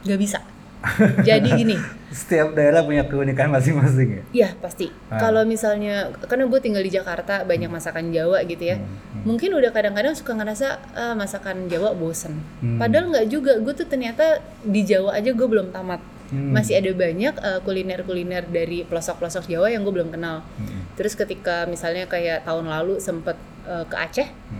nggak 0.00 0.18
bisa 0.18 0.38
jadi 1.28 1.48
gini 1.52 1.76
Setiap 2.08 2.52
daerah 2.52 2.80
punya 2.80 3.04
keunikan 3.04 3.46
masing-masing 3.48 4.08
ya. 4.10 4.22
ya 4.32 4.48
pasti 4.56 4.88
Ah. 5.06 5.20
kalau 5.20 5.44
misalnya 5.44 6.08
karena 6.24 6.44
gue 6.44 6.56
tinggal 6.58 6.80
di 6.80 6.88
Jakarta 6.88 7.44
banyak 7.44 7.68
masakan 7.68 8.10
Jawa 8.10 8.40
gitu 8.42 8.64
ya 8.64 8.76
Hmm. 8.78 9.24
mungkin 9.24 9.52
udah 9.52 9.68
kadang-kadang 9.68 10.12
suka 10.12 10.32
ngerasa 10.32 10.66
ah, 10.92 11.14
masakan 11.14 11.66
Jawa 11.66 11.92
bosen 11.92 12.40
Hmm. 12.58 12.76
padahal 12.76 13.10
nggak 13.10 13.26
juga 13.26 13.52
gue 13.56 13.74
tuh 13.74 13.84
ternyata 13.84 14.38
di 14.60 14.82
Jawa 14.82 15.14
aja 15.14 15.30
gue 15.30 15.46
belum 15.46 15.68
tamat 15.68 16.00
Hmm. 16.28 16.52
masih 16.52 16.76
ada 16.76 16.92
banyak 16.92 17.34
eh, 17.34 17.60
kuliner-kuliner 17.62 18.44
dari 18.46 18.84
pelosok-pelosok 18.84 19.48
Jawa 19.48 19.68
yang 19.68 19.80
gue 19.80 19.94
belum 19.94 20.10
kenal. 20.10 20.44
Hmm. 20.56 20.84
Terus 20.92 21.12
ketika 21.12 21.64
misalnya 21.64 22.04
kayak 22.04 22.44
tahun 22.44 22.66
lalu 22.66 22.98
sempet 22.98 23.32
eh, 23.64 23.84
ke 23.84 23.96
Aceh, 23.96 24.28
Hmm. 24.28 24.57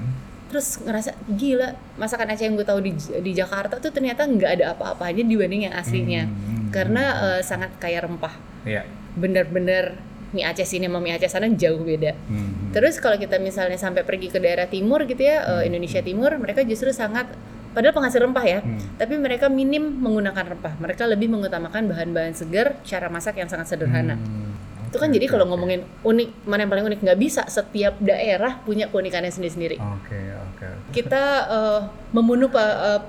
Terus 0.48 0.80
ngerasa 0.80 1.12
gila 1.28 1.76
masakan 1.96 2.32
Aceh 2.32 2.48
yang 2.48 2.56
gue 2.56 2.64
tahu 2.64 2.80
di 2.80 2.92
di 3.20 3.32
Jakarta 3.32 3.76
tuh 3.76 3.92
ternyata 3.92 4.24
nggak 4.24 4.50
ada 4.60 4.64
apa-apanya 4.72 5.22
dibanding 5.22 5.68
yang 5.68 5.74
aslinya, 5.76 6.24
Hmm. 6.24 6.72
karena 6.72 7.04
eh, 7.36 7.40
sangat 7.44 7.76
kaya 7.76 8.00
rempah. 8.02 8.32
Iya. 8.64 8.88
Bener-bener 9.14 10.00
mie 10.32 10.44
Aceh 10.44 10.64
sini 10.64 10.88
sama 10.88 11.00
mie 11.00 11.16
Aceh 11.16 11.28
sana 11.28 11.48
jauh 11.48 11.80
beda. 11.80 12.12
Hmm. 12.28 12.72
Terus 12.72 12.96
kalau 12.96 13.16
kita 13.16 13.36
misalnya 13.36 13.76
sampai 13.76 14.04
pergi 14.04 14.28
ke 14.28 14.40
daerah 14.40 14.64
timur 14.64 15.04
gitu 15.04 15.20
ya, 15.20 15.60
eh, 15.60 15.68
Indonesia 15.68 16.00
Timur, 16.00 16.32
mereka 16.36 16.64
justru 16.64 16.92
sangat 16.92 17.28
padahal 17.68 17.92
penghasil 17.92 18.20
rempah 18.24 18.44
ya, 18.48 18.58
Hmm. 18.64 18.80
tapi 18.96 19.14
mereka 19.20 19.46
minim 19.52 19.84
menggunakan 20.00 20.56
rempah. 20.56 20.80
Mereka 20.80 21.04
lebih 21.04 21.28
mengutamakan 21.28 21.92
bahan-bahan 21.92 22.32
segar, 22.32 22.80
cara 22.82 23.12
masak 23.12 23.36
yang 23.36 23.48
sangat 23.48 23.68
sederhana. 23.68 24.16
Hmm. 24.16 24.47
Itu 24.88 24.96
kan 24.96 25.12
jadi 25.12 25.28
kalau 25.28 25.44
ngomongin 25.52 25.84
unik, 26.00 26.48
mana 26.48 26.64
yang 26.64 26.72
paling 26.72 26.86
unik 26.88 27.00
nggak 27.04 27.20
bisa. 27.20 27.44
Setiap 27.44 28.00
daerah 28.00 28.56
punya 28.64 28.88
keunikannya 28.88 29.28
sendiri-sendiri. 29.28 29.76
Oke, 29.76 30.16
oke. 30.16 30.64
oke. 30.64 30.92
Kita 30.96 31.22
eh, 31.46 31.80
membunuh 32.16 32.48
eh, 32.56 33.00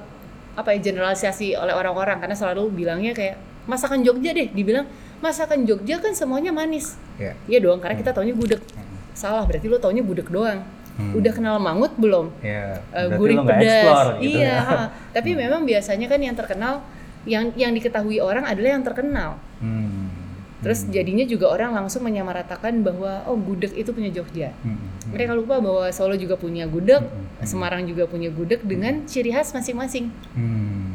apa 0.59 0.69
ya 0.75 0.79
generalisasi 0.91 1.55
oleh 1.55 1.71
orang-orang 1.71 2.19
karena 2.19 2.35
selalu 2.35 2.67
bilangnya 2.75 3.15
kayak 3.15 3.39
masakan 3.63 4.03
Jogja 4.03 4.35
deh, 4.35 4.51
dibilang 4.51 4.83
masakan 5.23 5.63
Jogja 5.63 6.03
kan 6.03 6.11
semuanya 6.11 6.51
manis. 6.51 6.99
Iya. 7.15 7.33
Iya 7.47 7.59
dong, 7.63 7.79
karena 7.79 7.95
kita 7.95 8.11
taunya 8.11 8.35
gudeg. 8.35 8.59
Salah, 9.15 9.47
berarti 9.47 9.71
lo 9.71 9.79
taunya 9.79 10.03
gudeg 10.03 10.27
doang. 10.27 10.59
Hmm. 10.99 11.15
Udah 11.15 11.31
kenal 11.31 11.55
mangut 11.63 11.95
belum? 11.95 12.27
Iya. 12.43 12.83
Eh, 12.91 13.07
Berarti 13.07 13.19
gurih 13.23 13.37
pedas. 13.47 14.07
gitu 14.19 14.35
iya, 14.43 14.51
ya. 14.51 14.59
tapi 15.15 15.31
memang 15.31 15.63
biasanya 15.63 16.11
kan 16.11 16.19
yang 16.19 16.35
terkenal 16.35 16.83
yang 17.23 17.55
yang 17.55 17.71
diketahui 17.71 18.19
orang 18.19 18.43
adalah 18.43 18.75
yang 18.75 18.83
terkenal. 18.83 19.39
Hmm. 19.63 19.88
Terus 20.59 20.83
jadinya 20.91 21.23
juga 21.23 21.47
orang 21.47 21.71
langsung 21.71 22.03
menyamaratakan 22.03 22.83
bahwa 22.83 23.23
oh 23.31 23.39
gudeg 23.39 23.71
itu 23.79 23.95
punya 23.95 24.11
Jogja. 24.11 24.51
Hmm. 24.59 24.75
Mereka 25.15 25.31
lupa 25.31 25.63
bahwa 25.63 25.87
Solo 25.95 26.19
juga 26.19 26.35
punya 26.35 26.67
gudeg, 26.67 26.99
Hmm. 26.99 27.47
Semarang 27.47 27.87
juga 27.87 28.03
punya 28.03 28.27
gudeg 28.27 28.59
dengan 28.67 29.07
ciri 29.07 29.31
khas 29.31 29.55
masing-masing. 29.55 30.11
Hmm. 30.35 30.91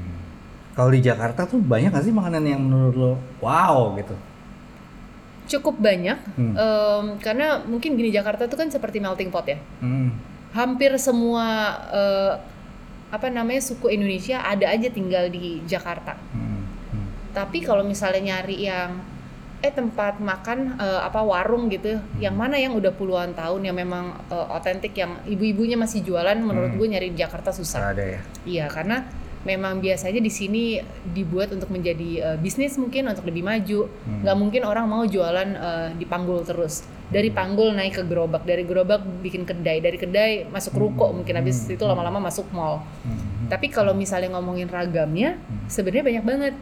Kalau 0.77 0.93
di 0.93 1.01
Jakarta 1.01 1.49
tuh 1.49 1.57
banyak 1.57 1.89
gak 1.89 2.05
sih 2.05 2.13
makanan 2.13 2.45
yang 2.45 2.61
menurut 2.61 2.95
lo 2.95 3.13
wow 3.41 3.97
gitu? 3.97 4.13
Cukup 5.45 5.81
banyak 5.81 6.17
Hmm. 6.37 6.53
em, 6.57 7.05
karena 7.25 7.65
mungkin 7.65 7.97
gini 7.97 8.13
Jakarta 8.13 8.45
tuh 8.45 8.61
kan 8.61 8.69
seperti 8.69 9.01
melting 9.01 9.33
pot 9.33 9.49
ya. 9.49 9.57
Hmm. 9.81 10.13
Hampir 10.53 10.93
semua 11.01 11.47
eh, 11.89 12.33
apa 13.09 13.33
namanya 13.33 13.65
suku 13.65 13.89
Indonesia 13.89 14.45
ada 14.45 14.69
aja 14.69 14.93
tinggal 14.93 15.33
di 15.33 15.65
Jakarta. 15.65 16.21
Hmm. 16.37 16.69
Hmm. 16.93 17.07
Tapi 17.33 17.65
kalau 17.65 17.81
misalnya 17.81 18.37
nyari 18.37 18.69
yang 18.69 19.14
eh 19.65 19.73
tempat 19.73 20.21
makan 20.21 20.77
eh, 20.77 21.01
apa 21.01 21.25
warung 21.25 21.73
gitu, 21.73 21.97
yang 22.21 22.37
mana 22.37 22.61
yang 22.61 22.77
udah 22.77 22.93
puluhan 22.93 23.33
tahun 23.33 23.65
yang 23.65 23.77
memang 23.81 24.13
eh, 24.29 24.47
otentik 24.53 24.93
yang 24.93 25.17
ibu-ibunya 25.25 25.81
masih 25.81 26.05
jualan, 26.05 26.37
menurut 26.37 26.77
Hmm. 26.77 26.79
gue 26.79 26.89
nyari 26.93 27.09
di 27.17 27.19
Jakarta 27.25 27.49
susah. 27.49 27.97
Ada 27.97 28.05
ya. 28.05 28.21
Iya, 28.45 28.67
karena 28.69 29.09
memang 29.45 29.81
biasanya 29.81 30.25
di 30.25 30.33
sini 30.33 30.81
dibuat 31.13 31.53
untuk 31.57 31.73
menjadi 31.73 32.11
eh, 32.21 32.37
bisnis 32.37 32.77
mungkin 32.77 33.09
untuk 33.09 33.25
lebih 33.25 33.41
maju. 33.41 33.89
Hmm. 33.89 34.21
Nggak 34.21 34.37
mungkin 34.37 34.63
orang 34.69 34.85
mau 34.85 35.09
jualan 35.09 35.49
eh, 35.57 35.89
di 35.97 36.05
panggul 36.05 36.45
terus. 36.45 36.85
Dari 37.05 37.29
panggul 37.33 37.77
naik 37.77 38.01
ke 38.01 38.03
gerobak, 38.09 38.49
dari 38.49 38.65
gerobak 38.65 39.01
bikin 39.21 39.45
kedai, 39.49 39.81
dari 39.81 39.97
kedai 40.01 40.49
masuk 40.49 40.77
ruko 40.77 41.13
mungkin 41.13 41.37
habis 41.41 41.69
itu 41.69 41.85
lama-lama 41.85 42.21
masuk 42.21 42.49
mall. 42.53 42.85
Hmm. 43.05 43.49
Tapi 43.49 43.69
kalau 43.73 43.93
misalnya 43.97 44.37
ngomongin 44.37 44.69
ragamnya, 44.69 45.41
sebenarnya 45.73 46.05
banyak 46.05 46.25
banget. 46.25 46.55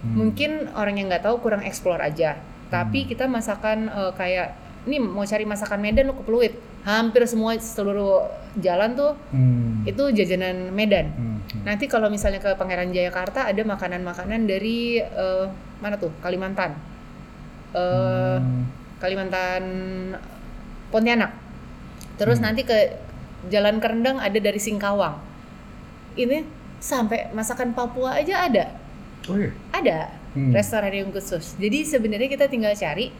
Hmm. 0.00 0.16
Mungkin 0.16 0.72
orang 0.72 0.96
yang 0.96 1.12
nggak 1.12 1.28
tahu 1.28 1.44
kurang 1.44 1.60
explore 1.60 2.00
aja. 2.00 2.40
Tapi 2.70 3.04
kita 3.04 3.26
masakan 3.26 3.90
eh, 3.90 4.12
kayak 4.14 4.48
ini 4.86 4.96
mau 4.96 5.22
cari 5.22 5.44
masakan 5.44 5.78
Medan 5.78 6.08
lo 6.08 6.16
ke 6.16 6.24
Pluit. 6.24 6.54
Hampir 6.80 7.28
semua 7.28 7.52
seluruh 7.60 8.24
jalan 8.56 8.96
tuh 8.96 9.12
Hmm. 9.28 9.84
itu 9.84 10.00
jajanan 10.10 10.72
Medan. 10.72 11.12
Hmm. 11.12 11.36
Hmm. 11.44 11.62
Nanti 11.66 11.84
kalau 11.84 12.08
misalnya 12.08 12.40
ke 12.40 12.56
Pangeran 12.56 12.88
Jayakarta 12.88 13.44
ada 13.44 13.60
makanan-makanan 13.60 14.46
dari 14.46 14.96
eh, 14.96 15.46
mana 15.82 16.00
tuh? 16.00 16.08
Kalimantan. 16.22 16.72
Eh, 17.74 18.38
Hmm. 18.40 18.64
Kalimantan 18.96 19.62
Pontianak. 20.88 21.32
Terus 22.16 22.40
Hmm. 22.40 22.52
nanti 22.52 22.64
ke 22.64 22.96
Jalan 23.48 23.80
Kerendang 23.80 24.20
ada 24.20 24.36
dari 24.36 24.60
Singkawang. 24.60 25.16
Ini 26.12 26.44
sampai 26.76 27.32
masakan 27.32 27.72
Papua 27.72 28.16
aja 28.16 28.44
ada. 28.44 28.64
Oh 29.28 29.36
iya. 29.36 29.52
Ada 29.72 29.98
Hmm. 30.30 30.54
restoran 30.54 30.94
yang 30.94 31.10
khusus. 31.10 31.58
Jadi 31.58 31.82
sebenarnya 31.82 32.30
kita 32.30 32.46
tinggal 32.46 32.70
cari 32.72 33.10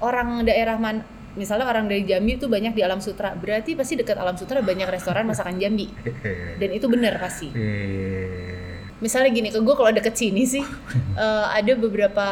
orang 0.00 0.48
daerah 0.48 0.80
man 0.80 1.04
misalnya 1.36 1.68
orang 1.68 1.86
dari 1.86 2.02
Jambi 2.02 2.34
itu 2.34 2.48
banyak 2.48 2.72
di 2.72 2.82
Alam 2.82 2.98
Sutra. 2.98 3.36
Berarti 3.36 3.76
pasti 3.76 3.94
dekat 3.94 4.16
Alam 4.16 4.34
Sutra 4.34 4.58
banyak 4.58 4.88
restoran 4.88 5.28
masakan 5.28 5.60
Jambi. 5.60 5.86
Dan 6.60 6.70
itu 6.72 6.88
benar 6.88 7.20
pasti. 7.20 7.52
Eh. 7.52 8.74
Misalnya 8.98 9.30
gini, 9.30 9.54
ke 9.54 9.62
gue 9.62 9.74
kalau 9.78 9.94
deket 9.94 10.18
sini 10.18 10.42
sih 10.42 10.64
eh, 11.24 11.46
ada 11.52 11.72
beberapa 11.78 12.26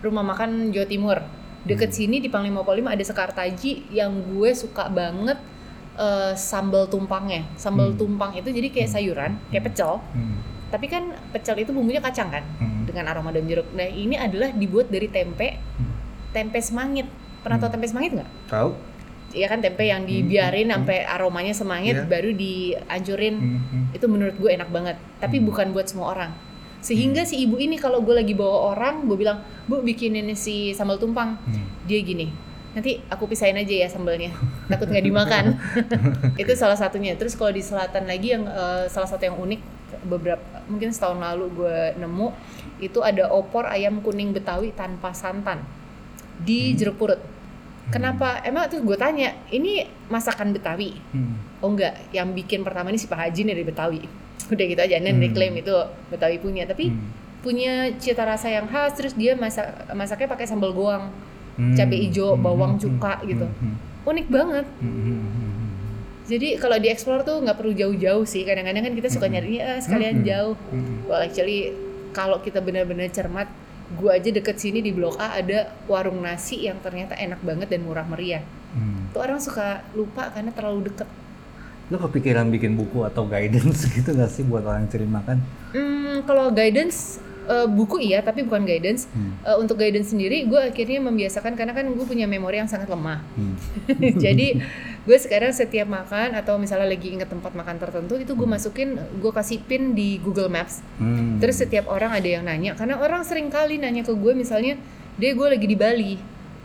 rumah 0.00 0.24
makan 0.24 0.74
Jawa 0.74 0.86
Timur. 0.88 1.18
Deket 1.60 1.92
sini 1.92 2.18
di 2.18 2.32
Panglima 2.32 2.64
Polim 2.64 2.88
ada 2.88 3.04
Sekartaji 3.04 3.92
yang 3.92 4.10
gue 4.32 4.50
suka 4.56 4.88
banget 4.88 5.36
eh, 5.94 6.32
sambal 6.32 6.88
tumpangnya. 6.88 7.44
Sambal 7.54 7.92
Hmm. 7.92 7.98
tumpang 8.00 8.32
itu 8.32 8.48
jadi 8.48 8.72
kayak 8.72 8.88
sayuran, 8.88 9.36
kayak 9.52 9.68
pecel. 9.70 10.00
Hmm. 10.16 10.40
Tapi 10.72 10.86
kan 10.86 11.12
pecel 11.30 11.60
itu 11.60 11.74
bumbunya 11.74 12.00
kacang 12.00 12.30
kan, 12.30 12.46
Hmm. 12.58 12.79
Dengan 12.90 13.06
aroma 13.06 13.30
daun 13.30 13.46
jeruk. 13.46 13.70
Nah 13.72 13.86
ini 13.86 14.18
adalah 14.18 14.50
dibuat 14.50 14.90
dari 14.90 15.06
tempe, 15.06 15.54
Hmm. 15.54 15.94
tempe 16.30 16.58
semangit. 16.58 17.06
Pernah 17.40 17.56
Hmm. 17.56 17.70
tempe 17.70 17.86
semangit 17.86 18.10
nggak? 18.18 18.30
Tahu? 18.50 18.70
Iya 19.30 19.46
kan 19.46 19.62
tempe 19.62 19.86
yang 19.86 20.02
dibiarin 20.02 20.66
Hmm. 20.66 20.82
sampai 20.82 21.06
aromanya 21.06 21.54
semangit, 21.54 21.94
Iya. 21.94 22.04
baru 22.04 22.34
dihancurin 22.34 23.34
Hmm. 23.38 23.60
Hmm. 23.62 23.84
itu 23.94 24.06
menurut 24.06 24.34
gue 24.34 24.50
enak 24.50 24.68
banget 24.68 24.98
tapi 25.18 25.38
Hmm. 25.38 25.46
bukan 25.46 25.66
buat 25.70 25.86
semua 25.86 26.10
orang 26.10 26.32
sehingga 26.80 27.22
si 27.22 27.44
ibu 27.44 27.60
ini 27.60 27.76
kalau 27.76 28.00
gue 28.00 28.16
lagi 28.16 28.32
bawa 28.32 28.72
orang 28.72 29.04
gue 29.04 29.12
bilang 29.14 29.44
bu 29.68 29.84
bikinin 29.84 30.32
si 30.32 30.72
sambal 30.72 30.96
tumpang 30.96 31.36
Hmm. 31.36 31.62
dia 31.84 32.00
gini 32.00 32.32
nanti 32.72 33.02
aku 33.06 33.28
pisahin 33.28 33.52
aja 33.54 33.84
ya 33.84 33.88
sambalnya 33.90 34.32
takut 34.64 34.88
nggak 34.88 35.04
dimakan 35.04 35.60
itu 36.40 36.52
salah 36.56 36.78
satunya 36.78 37.12
terus 37.14 37.36
kalau 37.36 37.52
di 37.52 37.60
selatan 37.60 38.08
lagi 38.08 38.32
yang 38.32 38.46
eh, 38.46 38.88
salah 38.88 39.04
satu 39.04 39.20
yang 39.20 39.36
unik 39.36 39.60
beberapa 40.06 40.59
mungkin 40.70 40.94
setahun 40.94 41.18
lalu 41.18 41.50
gue 41.52 41.78
nemu 41.98 42.30
itu 42.78 43.02
ada 43.02 43.28
opor 43.28 43.66
ayam 43.66 43.98
kuning 44.00 44.30
betawi 44.30 44.70
tanpa 44.70 45.10
santan 45.10 45.60
di 46.40 46.72
jeruk 46.72 46.96
purut 46.96 47.20
kenapa 47.90 48.40
emang 48.46 48.70
tuh 48.70 48.80
gue 48.80 48.94
tanya 48.94 49.34
ini 49.50 49.82
masakan 50.06 50.54
betawi 50.54 50.94
Hmm. 51.10 51.50
Oh 51.60 51.68
enggak, 51.68 51.92
yang 52.08 52.32
bikin 52.32 52.64
pertama 52.64 52.88
ini 52.88 52.96
si 52.96 53.04
Pak 53.04 53.20
Haji 53.20 53.44
nih 53.44 53.52
dari 53.52 53.68
Betawi. 53.68 54.00
Udah 54.48 54.64
gitu 54.64 54.80
aja, 54.80 54.96
dan 54.96 55.12
Hmm. 55.12 55.20
diklaim 55.20 55.52
itu 55.60 55.76
Betawi 56.08 56.40
punya. 56.40 56.64
Tapi 56.64 56.88
Hmm. 56.88 57.12
punya 57.44 57.92
cita 58.00 58.24
rasa 58.24 58.48
yang 58.48 58.64
khas, 58.64 58.96
terus 58.96 59.12
dia 59.12 59.36
masak 59.36 59.68
masaknya 59.92 60.32
pakai 60.32 60.48
sambal 60.48 60.72
goang, 60.72 61.12
Hmm. 61.60 61.76
cabai 61.76 62.08
hijau, 62.08 62.32
Hmm. 62.32 62.40
bawang, 62.40 62.72
Hmm. 62.76 62.80
cuka 62.80 63.20
gitu. 63.28 63.44
Hmm. 63.44 63.76
Unik 64.08 64.26
banget. 64.32 64.64
Hmm. 64.80 65.49
Hmm. 66.30 66.38
Hmm. 66.38 66.38
Jadi 66.38 66.62
kalau 66.62 66.76
dieksplor 66.78 67.20
tuh 67.26 67.42
nggak 67.42 67.56
perlu 67.58 67.74
jauh-jauh 67.74 68.22
sih. 68.22 68.46
Kadang-kadang 68.46 68.86
kan 68.86 68.94
kita 68.94 69.08
suka 69.10 69.26
Hmm. 69.26 69.34
nyarinya 69.34 69.62
ah, 69.66 69.78
sekalian 69.82 70.16
Hmm. 70.22 70.26
jauh. 70.26 70.54
Hmm. 70.70 70.96
Well 71.10 71.20
actually 71.20 71.74
kalau 72.10 72.38
kita 72.38 72.62
benar-benar 72.62 73.10
cermat, 73.10 73.50
gua 73.98 74.14
aja 74.14 74.30
deket 74.30 74.58
sini 74.58 74.78
di 74.78 74.94
Blok 74.94 75.18
A 75.18 75.42
ada 75.42 75.74
warung 75.90 76.22
nasi 76.22 76.62
yang 76.62 76.78
ternyata 76.78 77.18
enak 77.18 77.42
banget 77.42 77.74
dan 77.74 77.82
murah 77.82 78.06
meriah. 78.06 78.46
Hmm. 78.70 79.10
Tuh 79.10 79.18
orang 79.18 79.42
suka 79.42 79.82
lupa 79.92 80.30
karena 80.30 80.54
terlalu 80.54 80.86
deket. 80.86 81.10
Lo 81.90 81.98
kepikiran 81.98 82.54
bikin 82.54 82.78
buku 82.78 83.02
atau 83.02 83.26
guidance 83.26 83.82
gitu 83.98 84.14
gak 84.14 84.30
sih 84.30 84.46
buat 84.46 84.62
orang 84.62 84.86
cari 84.86 85.10
makan? 85.10 85.42
Hmm, 85.74 86.22
kalau 86.22 86.54
guidance 86.54 87.18
eh, 87.50 87.66
buku 87.66 87.98
iya, 87.98 88.22
tapi 88.22 88.46
bukan 88.46 88.62
guidance. 88.62 89.10
Hmm. 89.10 89.34
Eh, 89.42 89.56
untuk 89.58 89.74
guidance 89.74 90.14
sendiri, 90.14 90.46
gue 90.46 90.70
akhirnya 90.70 91.02
membiasakan 91.02 91.58
karena 91.58 91.74
kan 91.74 91.90
gue 91.90 92.06
punya 92.06 92.30
memori 92.30 92.62
yang 92.62 92.70
sangat 92.70 92.86
lemah. 92.86 93.26
Hmm. 93.34 93.58
Jadi 94.22 94.54
gue 95.00 95.16
sekarang 95.16 95.50
setiap 95.56 95.88
makan 95.88 96.36
atau 96.36 96.60
misalnya 96.60 96.84
lagi 96.84 97.16
inget 97.16 97.28
tempat 97.32 97.56
makan 97.56 97.80
tertentu 97.80 98.20
itu 98.20 98.36
gue 98.36 98.48
masukin, 98.48 99.00
gue 99.00 99.32
kasih 99.32 99.64
pin 99.64 99.96
di 99.96 100.20
Google 100.20 100.52
Maps. 100.52 100.84
Hmm. 101.00 101.40
Terus 101.40 101.64
setiap 101.64 101.88
orang 101.88 102.12
ada 102.12 102.28
yang 102.28 102.44
nanya, 102.44 102.76
karena 102.76 103.00
orang 103.00 103.24
sering 103.24 103.48
kali 103.48 103.80
nanya 103.80 104.04
ke 104.04 104.12
gue 104.12 104.32
misalnya, 104.36 104.76
dia 105.16 105.32
gue 105.32 105.46
lagi 105.48 105.64
di 105.64 105.76
Bali, 105.76 106.12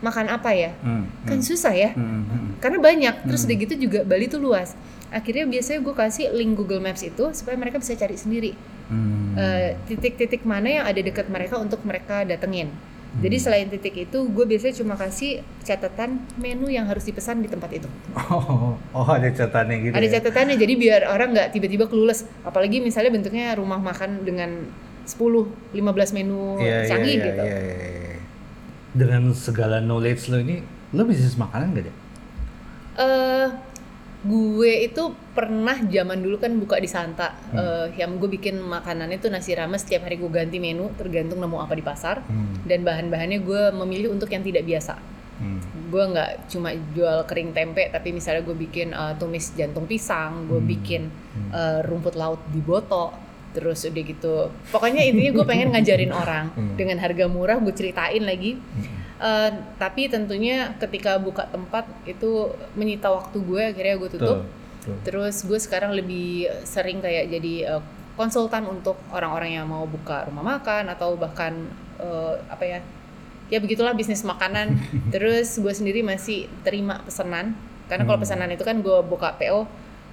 makan 0.04 0.28
apa 0.28 0.52
ya? 0.52 0.76
Hmm. 0.84 1.08
Kan 1.24 1.40
susah 1.40 1.72
ya. 1.72 1.90
Hmm. 1.96 2.28
Hmm. 2.28 2.48
Karena 2.60 2.78
banyak, 2.78 3.14
terus 3.24 3.48
udah 3.48 3.56
gitu 3.56 3.74
juga 3.88 4.04
Bali 4.04 4.28
tuh 4.28 4.40
luas. 4.40 4.76
Akhirnya 5.08 5.48
biasanya 5.48 5.80
gue 5.80 5.94
kasih 5.96 6.34
link 6.36 6.60
Google 6.60 6.82
Maps 6.84 7.00
itu 7.00 7.32
supaya 7.32 7.56
mereka 7.56 7.80
bisa 7.80 7.96
cari 7.96 8.18
sendiri 8.18 8.52
Hmm. 8.86 9.34
eh, 9.34 9.74
titik-titik 9.90 10.46
mana 10.46 10.70
yang 10.70 10.84
ada 10.86 11.02
dekat 11.02 11.26
mereka 11.26 11.58
untuk 11.58 11.82
mereka 11.82 12.22
datengin. 12.22 12.70
Jadi 13.16 13.36
selain 13.40 13.66
titik 13.72 13.96
itu, 13.96 14.18
gue 14.28 14.44
biasanya 14.44 14.74
cuma 14.76 14.94
kasih 14.94 15.40
catatan 15.64 16.20
menu 16.36 16.68
yang 16.68 16.84
harus 16.84 17.08
dipesan 17.08 17.40
di 17.40 17.48
tempat 17.48 17.72
itu. 17.72 17.88
Oh, 18.12 18.76
oh 18.98 19.08
ada 19.08 19.28
catatannya 19.32 19.76
gitu. 19.88 19.94
Ada 19.96 20.06
ya? 20.06 20.12
catatannya, 20.20 20.56
jadi 20.60 20.72
biar 20.76 21.00
orang 21.08 21.32
nggak 21.32 21.48
tiba-tiba 21.56 21.88
clueless. 21.88 22.28
Apalagi 22.44 22.84
misalnya 22.84 23.16
bentuknya 23.16 23.56
rumah 23.56 23.80
makan 23.80 24.20
dengan 24.26 24.68
10 25.06 25.16
15 25.72 26.16
menu 26.18 26.58
Iya, 26.58 26.82
iya, 26.82 26.88
canggih 26.90 27.14
iya, 27.16 27.26
gitu. 27.30 27.42
iya, 27.46 27.58
iya, 27.62 27.76
iya. 27.88 28.18
Dengan 28.96 29.22
segala 29.32 29.78
knowledge 29.80 30.28
lo 30.28 30.40
ini, 30.42 30.60
lo 30.92 31.02
bisnis 31.06 31.36
makanan 31.38 31.72
gak 31.76 31.84
deh? 31.88 31.96
eh 32.96 33.48
gue 34.26 34.72
itu 34.82 35.02
pernah 35.30 35.78
zaman 35.78 36.18
dulu 36.18 36.36
kan 36.36 36.52
buka 36.52 36.76
di 36.76 36.86
Santa 36.86 37.32
eh, 37.50 37.94
yang 37.94 38.16
gue 38.16 38.26
bikin 38.28 38.58
makanannya 38.58 39.16
tuh 39.16 39.28
nasi 39.28 39.52
rames 39.52 39.80
setiap 39.80 40.02
hari 40.02 40.16
gue 40.16 40.28
ganti 40.28 40.56
menu 40.56 40.90
tergantung 40.92 41.38
nemu 41.38 41.56
apa 41.56 41.72
di 41.72 41.82
pasar 41.82 42.16
Hmm. 42.22 42.58
dan 42.62 42.82
bahan-bahannya 42.82 43.38
gue 43.40 43.62
memilih 43.76 44.10
untuk 44.10 44.26
yang 44.28 44.42
tidak 44.42 44.64
biasa 44.64 44.96
Hmm. 45.36 45.60
gue 45.86 46.00
nggak 46.02 46.48
cuma 46.48 46.72
jual 46.90 47.22
kering 47.22 47.52
tempe 47.52 47.86
tapi 47.86 48.08
misalnya 48.10 48.40
gue 48.42 48.56
bikin 48.58 48.90
eh, 48.90 49.14
tumis 49.14 49.52
jantung 49.52 49.84
pisang 49.84 50.46
gue 50.46 50.56
Hmm. 50.56 50.68
bikin 50.68 51.02
eh, 51.50 51.80
rumput 51.82 52.14
laut 52.14 52.40
di 52.48 52.58
boto 52.58 53.12
terus 53.52 53.84
udah 53.84 54.02
gitu 54.02 54.34
pokoknya 54.66 55.00
intinya 55.02 55.32
gue 55.34 55.46
pengen 55.46 55.68
ngajarin 55.70 56.12
orang 56.22 56.50
Hmm. 56.50 56.74
dengan 56.74 56.96
harga 56.96 57.24
murah 57.26 57.56
gue 57.56 57.70
ceritain 57.70 58.20
lagi 58.20 58.56
Eh, 59.18 59.50
tapi 59.76 60.06
tentunya 60.06 60.76
ketika 60.76 61.16
buka 61.16 61.48
tempat 61.48 61.88
itu 62.04 62.46
menyita 62.72 63.08
waktu 63.08 63.40
gue 63.40 63.62
akhirnya 63.66 63.96
gue 63.96 64.10
tutup 64.12 64.44
Tuh, 64.44 64.44
tuh. 64.84 64.96
terus 65.02 65.40
gue 65.40 65.56
sekarang 65.56 65.90
lebih 65.90 66.44
sering 66.62 67.00
kayak 67.00 67.32
jadi 67.32 67.54
eh, 67.70 67.82
konsultan 68.12 68.64
untuk 68.66 69.00
orang-orang 69.08 69.56
yang 69.56 69.64
mau 69.64 69.84
buka 69.84 70.28
rumah 70.28 70.44
makan 70.54 70.92
atau 70.92 71.16
bahkan 71.16 71.64
eh, 71.96 72.34
apa 72.46 72.64
ya 72.66 72.78
ya 73.46 73.56
begitulah 73.56 73.92
bisnis 73.92 74.20
makanan 74.20 74.76
terus 75.14 75.56
gue 75.56 75.72
sendiri 75.72 76.04
masih 76.04 76.44
terima 76.60 77.00
pesanan 77.00 77.56
karena 77.88 78.04
kalau 78.04 78.20
Hmm. 78.20 78.26
pesanan 78.28 78.52
itu 78.52 78.62
kan 78.62 78.76
gue 78.78 78.98
buka 79.00 79.32
PO 79.32 79.64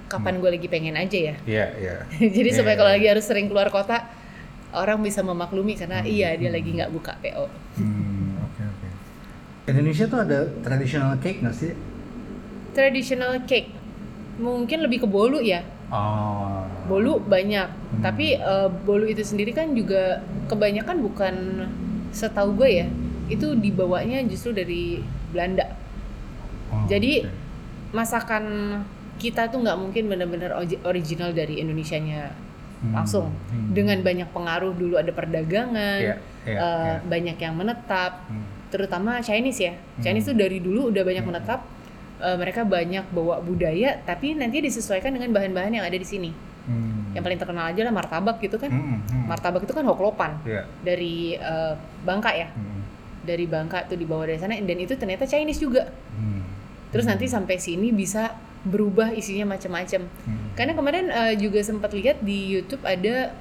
kapan 0.07 0.39
gue 0.39 0.47
lagi 0.49 0.67
pengen 0.69 0.95
aja 0.95 1.19
ya 1.19 1.35
Iya, 1.43 1.65
iya. 1.75 1.95
jadi 2.35 2.49
Iya, 2.49 2.55
supaya 2.55 2.71
iya, 2.71 2.79
kalau 2.79 2.91
iya. 2.93 2.97
lagi 3.03 3.07
harus 3.11 3.25
sering 3.27 3.51
keluar 3.51 3.67
kota 3.67 3.99
orang 4.71 5.03
bisa 5.03 5.19
memaklumi 5.19 5.75
karena 5.75 5.99
Hmm. 5.99 6.07
iya 6.07 6.31
dia 6.33 6.47
lagi 6.47 6.71
nggak 6.71 6.87
buka 6.89 7.19
PO 7.19 7.45
Hmm. 7.73 8.12
Indonesia 9.65 10.05
tuh 10.05 10.19
ada 10.19 10.43
traditional 10.59 11.15
cake 11.17 11.39
nggak 11.39 11.55
sih? 11.55 11.73
traditional 12.73 13.37
cake 13.45 13.69
mungkin 14.35 14.81
lebih 14.81 15.05
ke 15.05 15.07
bolu 15.07 15.37
ya 15.37 15.61
Oh. 15.87 16.65
bolu 16.83 17.21
banyak 17.21 17.69
Hmm. 17.69 18.01
tapi 18.01 18.33
eh, 18.33 18.69
bolu 18.81 19.05
itu 19.05 19.21
sendiri 19.21 19.53
kan 19.53 19.71
juga 19.71 20.19
kebanyakan 20.47 20.97
bukan 20.99 21.35
setahu 22.09 22.57
gue 22.57 22.69
ya 22.75 22.87
itu 23.27 23.53
dibawanya 23.53 24.25
justru 24.25 24.51
dari 24.51 25.05
Belanda 25.29 25.69
Oh, 26.67 26.89
jadi- 26.89 27.21
oke. 27.21 27.29
masakan 27.93 28.43
kita 29.15 29.45
tuh 29.47 29.61
nggak 29.61 29.77
mungkin 29.77 30.09
benar-benar 30.09 30.57
original 30.83 31.29
dari 31.31 31.61
Indonesianya 31.61 32.33
Hmm, 32.81 32.91
langsung 32.91 33.29
hmm. 33.47 33.71
dengan 33.71 34.01
banyak 34.01 34.33
pengaruh 34.33 34.73
dulu 34.73 34.97
ada 34.97 35.13
perdagangan 35.13 36.01
Iya, 36.01 36.17
iya, 36.43 36.57
eh, 36.57 36.57
iya. 36.57 36.93
banyak 36.99 37.37
yang 37.37 37.53
menetap 37.53 38.25
Hmm. 38.27 38.49
Terutama 38.73 39.21
Chinese 39.21 39.61
ya 39.61 39.73
Chinese 40.01 40.25
Hmm. 40.25 40.33
tuh 40.33 40.37
dari 40.41 40.57
dulu 40.57 40.89
udah 40.89 41.05
banyak 41.05 41.21
Hmm. 41.21 41.29
menetap 41.37 41.61
Eh, 42.23 42.39
mereka 42.39 42.63
banyak 42.63 43.11
bawa 43.11 43.43
budaya 43.43 43.99
tapi 43.99 44.31
nanti 44.31 44.63
disesuaikan 44.63 45.11
dengan 45.11 45.27
bahan-bahan 45.35 45.75
yang 45.75 45.83
ada 45.83 45.97
di 45.97 46.07
sini 46.07 46.31
Hmm. 46.63 47.11
yang 47.11 47.19
paling 47.19 47.35
terkenal 47.35 47.67
aja 47.67 47.83
lah 47.83 47.91
martabak 47.91 48.39
gitu 48.39 48.55
kan 48.55 48.71
Hmm, 48.71 49.03
hmm. 49.03 49.27
martabak 49.27 49.67
itu 49.67 49.75
kan 49.75 49.83
hoklopan 49.83 50.39
Iya. 50.47 50.63
dari 50.79 51.35
eh, 51.35 51.73
Bangka 52.07 52.31
ya 52.31 52.47
Hmm. 52.47 52.79
dari 53.27 53.43
Bangka 53.43 53.83
tuh 53.91 53.99
dibawa 53.99 54.23
dari 54.23 54.39
sana 54.39 54.55
dan 54.55 54.77
itu 54.79 54.95
ternyata 54.95 55.27
Chinese 55.27 55.59
juga 55.59 55.91
Hmm. 56.15 56.47
terus 56.95 57.03
nanti 57.03 57.27
sampai 57.27 57.59
sini 57.59 57.91
bisa 57.91 58.31
berubah 58.63 59.11
isinya 59.11 59.59
macam-macam 59.59 60.07
Hmm. 60.07 60.55
karena 60.55 60.79
kemarin 60.79 61.05
eh, 61.11 61.35
juga 61.35 61.59
sempat 61.59 61.91
lihat 61.91 62.23
di 62.23 62.55
YouTube 62.55 62.87
ada 62.87 63.35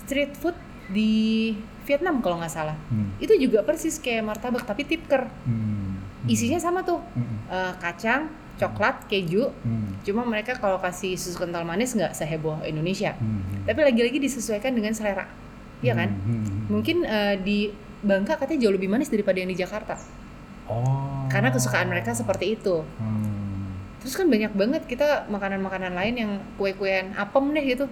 street 0.00 0.40
food 0.40 0.56
di 0.88 1.52
Vietnam 1.90 2.22
kalau 2.22 2.38
nggak 2.38 2.54
salah 2.54 2.78
Hmm. 2.86 3.10
itu 3.18 3.34
juga 3.34 3.66
persis 3.66 3.98
kayak 3.98 4.22
martabak 4.22 4.62
tapi 4.62 4.86
tipker 4.86 5.26
Hmm. 5.42 5.98
isinya 6.30 6.62
sama 6.62 6.86
tuh 6.86 7.02
Hmm. 7.12 7.50
eh, 7.50 7.72
kacang 7.76 8.30
coklat 8.54 9.10
keju 9.10 9.50
Hmm. 9.66 9.98
cuma 10.00 10.22
mereka 10.22 10.54
kalau 10.54 10.78
kasih 10.78 11.18
susu 11.18 11.34
kental 11.34 11.66
manis 11.66 11.90
nggak 11.90 12.14
seheboh 12.14 12.62
Indonesia 12.62 13.18
Hmm. 13.18 13.66
tapi 13.66 13.82
lagi-lagi 13.82 14.22
disesuaikan 14.22 14.70
dengan 14.70 14.94
selera 14.94 15.26
Iya 15.80 15.96
kan 15.96 16.12
Hmm. 16.12 16.44
Hmm. 16.46 16.60
mungkin 16.70 17.02
eh, 17.02 17.34
di 17.36 17.58
Bangka 18.00 18.36
katanya 18.36 18.64
jauh 18.64 18.72
lebih 18.72 18.88
manis 18.88 19.08
daripada 19.08 19.36
yang 19.36 19.48
di 19.48 19.58
Jakarta 19.58 19.96
Oh. 20.70 21.26
karena 21.26 21.50
kesukaan 21.50 21.90
mereka 21.90 22.14
seperti 22.14 22.54
itu 22.54 22.84
Hmm. 23.00 23.74
terus 23.98 24.14
kan 24.14 24.28
banyak 24.28 24.52
banget 24.52 24.82
kita 24.84 25.26
makanan-makanan 25.26 25.92
lain 25.92 26.14
yang 26.14 26.30
kue-kuean 26.54 27.16
apem 27.16 27.44
deh 27.50 27.64
gitu 27.66 27.84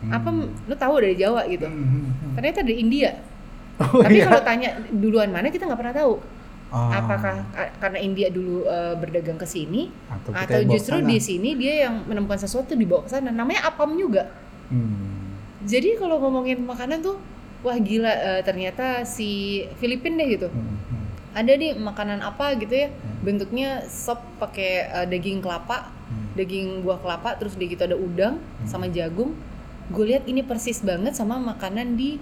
Hmm. 0.00 0.10
apem 0.10 0.36
lu 0.62 0.74
tahu 0.74 0.94
dari 0.98 1.12
Jawa 1.14 1.44
gitu 1.44 1.64
Hmm, 1.64 1.76
hmm, 1.76 2.02
hmm. 2.10 2.32
ternyata 2.34 2.58
dari 2.60 2.76
India 2.78 3.10
Oh, 3.80 4.00
tapi 4.00 4.16
iya? 4.16 4.24
kalau 4.24 4.40
tanya 4.42 4.68
duluan 4.90 5.28
mana 5.28 5.48
kita 5.48 5.64
nggak 5.64 5.76
pernah 5.78 5.92
tahu 5.94 6.14
Ah. 6.68 7.02
apakah 7.02 7.18
ka- 7.50 7.72
karena 7.78 7.98
India 7.98 8.28
dulu 8.28 8.62
eh, 8.62 8.94
berdagang 8.94 9.34
ke 9.34 9.42
sini 9.42 9.90
atau, 10.06 10.30
atau 10.30 10.60
justru 10.64 11.02
di 11.02 11.18
sini 11.18 11.52
dia 11.52 11.84
yang 11.84 12.06
menemukan 12.06 12.38
sesuatu 12.38 12.72
dibawa 12.72 13.02
ke 13.02 13.10
sana 13.10 13.28
namanya 13.28 13.66
apam 13.66 13.90
juga 13.92 14.30
Hmm. 14.68 15.34
jadi 15.60 15.98
kalau 15.98 16.16
ngomongin 16.18 16.62
makanan 16.62 17.02
tuh 17.02 17.18
wah 17.60 17.74
gila 17.74 18.06
eh, 18.06 18.40
ternyata 18.40 19.02
si 19.02 19.28
Filipina 19.76 20.14
deh 20.16 20.28
gitu 20.30 20.46
Hmm. 20.46 20.62
Hmm. 20.86 21.04
ada 21.34 21.52
nih 21.52 21.74
makanan 21.74 22.22
apa 22.22 22.54
gitu 22.54 22.70
ya 22.72 22.88
bentuknya 23.20 23.68
sop 23.84 24.22
pakai 24.38 24.70
eh, 24.86 25.06
daging 25.08 25.40
kelapa 25.40 25.90
Hmm. 26.06 26.30
daging 26.34 26.80
buah 26.80 26.98
kelapa 26.98 27.34
terus 27.34 27.54
di 27.54 27.66
gitu 27.66 27.82
ada 27.82 27.94
udang 27.94 28.38
sama 28.62 28.86
jagung 28.86 29.34
gue 29.90 30.04
lihat 30.06 30.24
ini 30.24 30.40
persis 30.40 30.80
banget 30.80 31.12
sama 31.12 31.36
makanan 31.36 31.94
di 31.94 32.16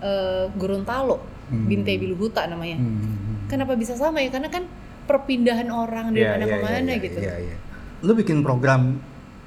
eh, 0.00 0.46
Gorontalo 0.54 1.32
Hmm. 1.44 1.68
Binte 1.68 1.92
Biluhuta 1.94 2.48
namanya 2.48 2.80
Hmm. 2.80 3.04
Hmm. 3.04 3.36
kenapa 3.44 3.76
bisa 3.76 3.92
sama 3.92 4.16
ya 4.16 4.32
karena 4.32 4.48
kan 4.48 4.64
perpindahan 5.04 5.68
orang 5.68 6.16
dari 6.16 6.24
Iya, 6.24 6.32
mana 6.32 6.44
iya, 6.44 6.48
ke 6.48 6.58
mana 6.58 6.78
iya, 6.88 7.04
gitu 7.04 7.18
Iya, 7.20 7.34
iya. 7.36 7.56
Lu 8.00 8.16
bikin 8.16 8.40
program 8.40 8.96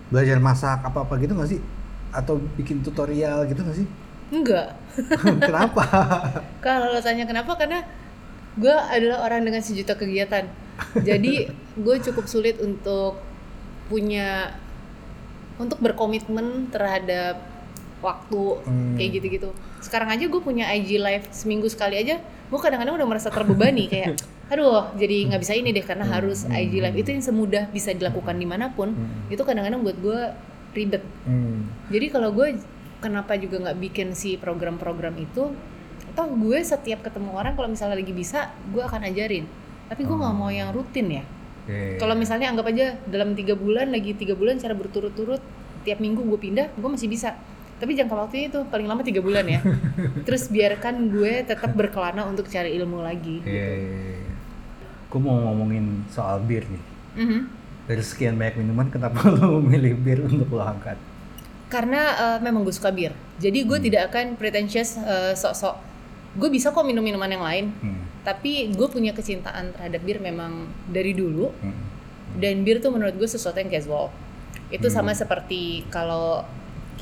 belajar 0.08 0.38
masak 0.38 0.86
apa-apa 0.86 1.18
gitu 1.18 1.34
nggak 1.34 1.50
sih? 1.50 1.60
Atau 2.10 2.38
bikin 2.54 2.86
tutorial 2.86 3.46
gitu 3.46 3.66
nggak 3.66 3.78
sih? 3.78 3.88
enggak 4.28 4.78
Kenapa? 5.42 5.84
kalau 6.66 6.94
lo 6.94 7.02
tanya 7.02 7.26
kenapa 7.26 7.58
karena 7.58 7.82
gue 8.54 8.76
adalah 8.94 9.26
orang 9.26 9.42
dengan 9.42 9.66
sejuta 9.66 9.98
kegiatan 9.98 10.46
jadi 11.00 11.34
gue 11.86 11.96
cukup 12.06 12.30
sulit 12.30 12.62
untuk 12.62 13.18
punya 13.88 14.54
untuk 15.58 15.82
berkomitmen 15.82 16.70
terhadap 16.70 17.42
waktu 17.98 18.42
Hmm. 18.62 18.94
kayak 18.94 19.10
gitu-gitu 19.18 19.50
sekarang 19.80 20.10
aja 20.10 20.26
gue 20.26 20.38
punya 20.38 20.70
IG 20.70 20.98
live 20.98 21.26
seminggu 21.30 21.66
sekali 21.66 21.98
aja 21.98 22.22
gue 22.22 22.60
kadang-kadang 22.60 22.96
udah 22.96 23.08
merasa 23.08 23.28
terbebani 23.28 23.86
kayak 23.92 24.22
aduh 24.48 24.94
jadi 24.94 25.28
nggak 25.28 25.42
bisa 25.42 25.54
ini 25.54 25.70
deh 25.72 25.82
karena 25.82 26.06
harus 26.06 26.46
IG 26.46 26.78
live 26.78 26.96
itu 26.96 27.10
yang 27.10 27.22
semudah 27.22 27.68
bisa 27.68 27.92
dilakukan 27.92 28.34
di 28.34 28.46
mana 28.46 28.70
pun 28.70 28.94
Hmm. 28.94 29.28
itu 29.28 29.42
kadang-kadang 29.42 29.82
buat 29.82 29.98
gue 29.98 30.20
ribet 30.74 31.04
Hmm. 31.24 31.66
jadi 31.90 32.06
kalau 32.10 32.30
gue 32.32 32.62
kenapa 32.98 33.34
juga 33.36 33.62
nggak 33.62 33.78
bikin 33.80 34.08
si 34.12 34.36
program-program 34.36 35.14
itu 35.18 35.54
toh 36.14 36.28
gue 36.28 36.58
setiap 36.60 37.02
ketemu 37.02 37.30
orang 37.32 37.54
kalau 37.54 37.68
misalnya 37.68 37.94
lagi 37.96 38.10
bisa 38.10 38.50
gue 38.68 38.82
akan 38.82 39.06
ajarin 39.06 39.46
tapi 39.86 40.02
gue 40.02 40.14
nggak 40.14 40.34
mau 40.34 40.50
yang 40.50 40.70
rutin 40.70 41.08
ya 41.12 41.24
Oke. 41.64 41.98
kalau 41.98 42.14
misalnya 42.14 42.50
anggap 42.50 42.66
aja 42.68 42.98
dalam 43.06 43.34
tiga 43.34 43.54
bulan 43.54 43.90
lagi 43.90 44.14
tiga 44.14 44.34
bulan 44.34 44.58
cara 44.58 44.74
berturut-turut 44.74 45.42
tiap 45.82 45.98
minggu 45.98 46.20
gue 46.20 46.40
pindah 46.40 46.74
gue 46.74 46.90
masih 46.90 47.06
bisa 47.06 47.38
tapi 47.78 47.94
jangka 47.94 48.14
waktunya 48.14 48.50
itu 48.50 48.60
paling 48.68 48.86
lama 48.86 49.02
tiga 49.02 49.22
bulan 49.22 49.46
ya 49.46 49.62
terus 50.26 50.50
biarkan 50.50 51.10
gue 51.10 51.46
tetap 51.46 51.72
berkelana 51.72 52.26
untuk 52.26 52.46
cari 52.48 52.74
ilmu 52.74 53.02
lagi 53.02 53.40
Oke. 53.40 53.70
Gue 55.08 55.22
mau 55.24 55.40
ngomongin 55.40 56.04
soal 56.08 56.44
bir 56.44 56.68
nih. 56.68 56.84
Mhm. 57.16 57.40
Dari 57.88 58.04
sekian 58.04 58.36
banyak 58.36 58.60
minuman, 58.60 58.92
kenapa 58.92 59.24
lo 59.32 59.64
memilih 59.64 59.96
bir 59.96 60.20
untuk 60.22 60.52
lo 60.52 60.62
angkat? 60.62 61.00
karena 61.68 62.00
eh, 62.16 62.40
memang 62.40 62.64
gue 62.64 62.72
suka 62.72 62.88
bir 62.90 63.12
jadi 63.38 63.60
gue 63.60 63.80
tidak 63.82 64.08
akan 64.08 64.40
pretentious 64.40 64.96
eh, 64.96 65.36
sok-sok 65.36 65.76
gue 66.40 66.48
bisa 66.48 66.72
kok 66.72 66.88
minum 66.88 67.04
minuman 67.04 67.28
yang 67.28 67.44
lain 67.44 67.66
Hmm. 67.78 68.08
tapi 68.24 68.72
gue 68.72 68.88
punya 68.88 69.12
kecintaan 69.12 69.76
terhadap 69.76 70.00
bir 70.00 70.16
memang 70.18 70.64
dari 70.88 71.12
dulu 71.12 71.52
Hmm. 71.60 71.76
dan 72.40 72.64
bir 72.64 72.80
tuh 72.80 72.88
menurut 72.88 73.12
gue 73.14 73.28
sesuatu 73.28 73.60
yang 73.60 73.68
casual 73.68 74.08
itu 74.70 74.88
sama 74.88 75.12
seperti 75.12 75.84
kalau 75.92 76.48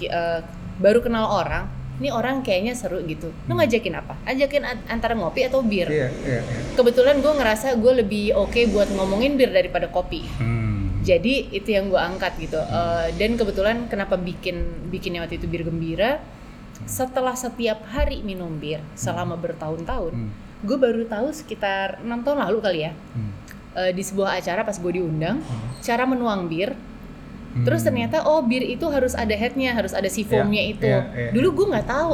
eh, 0.01 0.41
baru 0.77 0.99
kenal 0.99 1.31
orang 1.31 1.65
ini 1.95 2.11
orang 2.11 2.43
kayaknya 2.43 2.75
seru 2.75 2.99
gitu. 3.07 3.31
Lu 3.47 3.55
ngajakin 3.55 3.95
apa? 3.95 4.19
Ajakin 4.27 4.63
an- 4.63 4.83
antara 4.89 5.15
ngopi 5.15 5.47
atau 5.47 5.63
bir? 5.63 5.87
Iya, 5.87 6.11
iya, 6.27 6.39
iya. 6.43 6.61
kebetulan 6.75 7.23
gue 7.23 7.31
ngerasa 7.31 7.79
gue 7.79 7.93
lebih 7.95 8.35
oke 8.35 8.67
buat 8.67 8.91
ngomongin 8.91 9.39
bir 9.39 9.49
daripada 9.49 9.87
kopi. 9.87 10.27
Hmm. 10.35 10.65
jadi 11.05 11.53
itu 11.53 11.69
yang 11.69 11.87
gue 11.87 12.01
angkat 12.01 12.35
gitu. 12.35 12.57
Eh, 12.57 13.13
dan 13.15 13.37
kebetulan 13.37 13.85
kenapa 13.85 14.17
bikin 14.17 14.57
bikinnya 14.89 15.21
waktu 15.21 15.37
itu 15.37 15.45
bir 15.45 15.61
gembira? 15.61 16.17
Setelah 16.83 17.31
setiap 17.33 17.85
hari 17.87 18.19
minum 18.19 18.57
bir 18.57 18.83
selama 18.93 19.37
bertahun-tahun 19.37 20.11
Hmm. 20.11 20.31
gue 20.61 20.75
baru 20.75 21.05
tahu 21.05 21.29
sekitar 21.29 22.01
enam 22.01 22.19
tahun 22.21 22.43
lalu 22.43 22.57
kali 22.59 22.79
ya. 22.81 22.91
Hmm. 23.13 23.31
eh, 23.73 23.91
di 23.91 24.01
sebuah 24.01 24.35
acara 24.35 24.63
pas 24.63 24.75
gue 24.75 24.91
diundang 24.93 25.39
cara 25.79 26.03
menuang 26.03 26.47
bir 26.47 26.75
Hmm. 27.55 27.63
terus 27.63 27.87
ternyata 27.87 28.27
oh 28.27 28.43
bir 28.43 28.59
itu 28.59 28.83
harus 28.91 29.15
ada 29.15 29.31
headnya 29.31 29.71
harus 29.71 29.95
ada 29.95 30.11
si 30.11 30.27
foamnya 30.27 30.59
Iya, 30.59 30.73
itu 30.75 30.91
iya, 30.91 31.01
iya. 31.15 31.29
dulu 31.31 31.63
gue 31.63 31.65
nggak 31.71 31.87
tahu. 31.87 32.13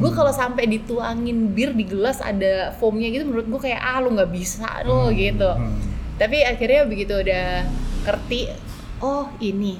Gue 0.00 0.10
kalau 0.16 0.32
sampai 0.34 0.64
dituangin 0.66 1.54
bir 1.54 1.70
di 1.76 1.86
gelas 1.86 2.18
ada 2.18 2.74
foamnya 2.74 3.06
gitu 3.14 3.22
menurut 3.28 3.46
gue 3.46 3.60
kayak 3.70 3.78
ah 3.78 4.02
lu 4.02 4.10
nggak 4.18 4.30
bisa 4.34 4.66
lo 4.82 5.14
gitu. 5.14 5.46
Hmm. 5.46 5.78
tapi 6.18 6.42
akhirnya 6.42 6.84
begitu 6.90 7.14
udah 7.16 7.64
ngerti 8.02 8.50
oh 8.98 9.30
ini. 9.38 9.78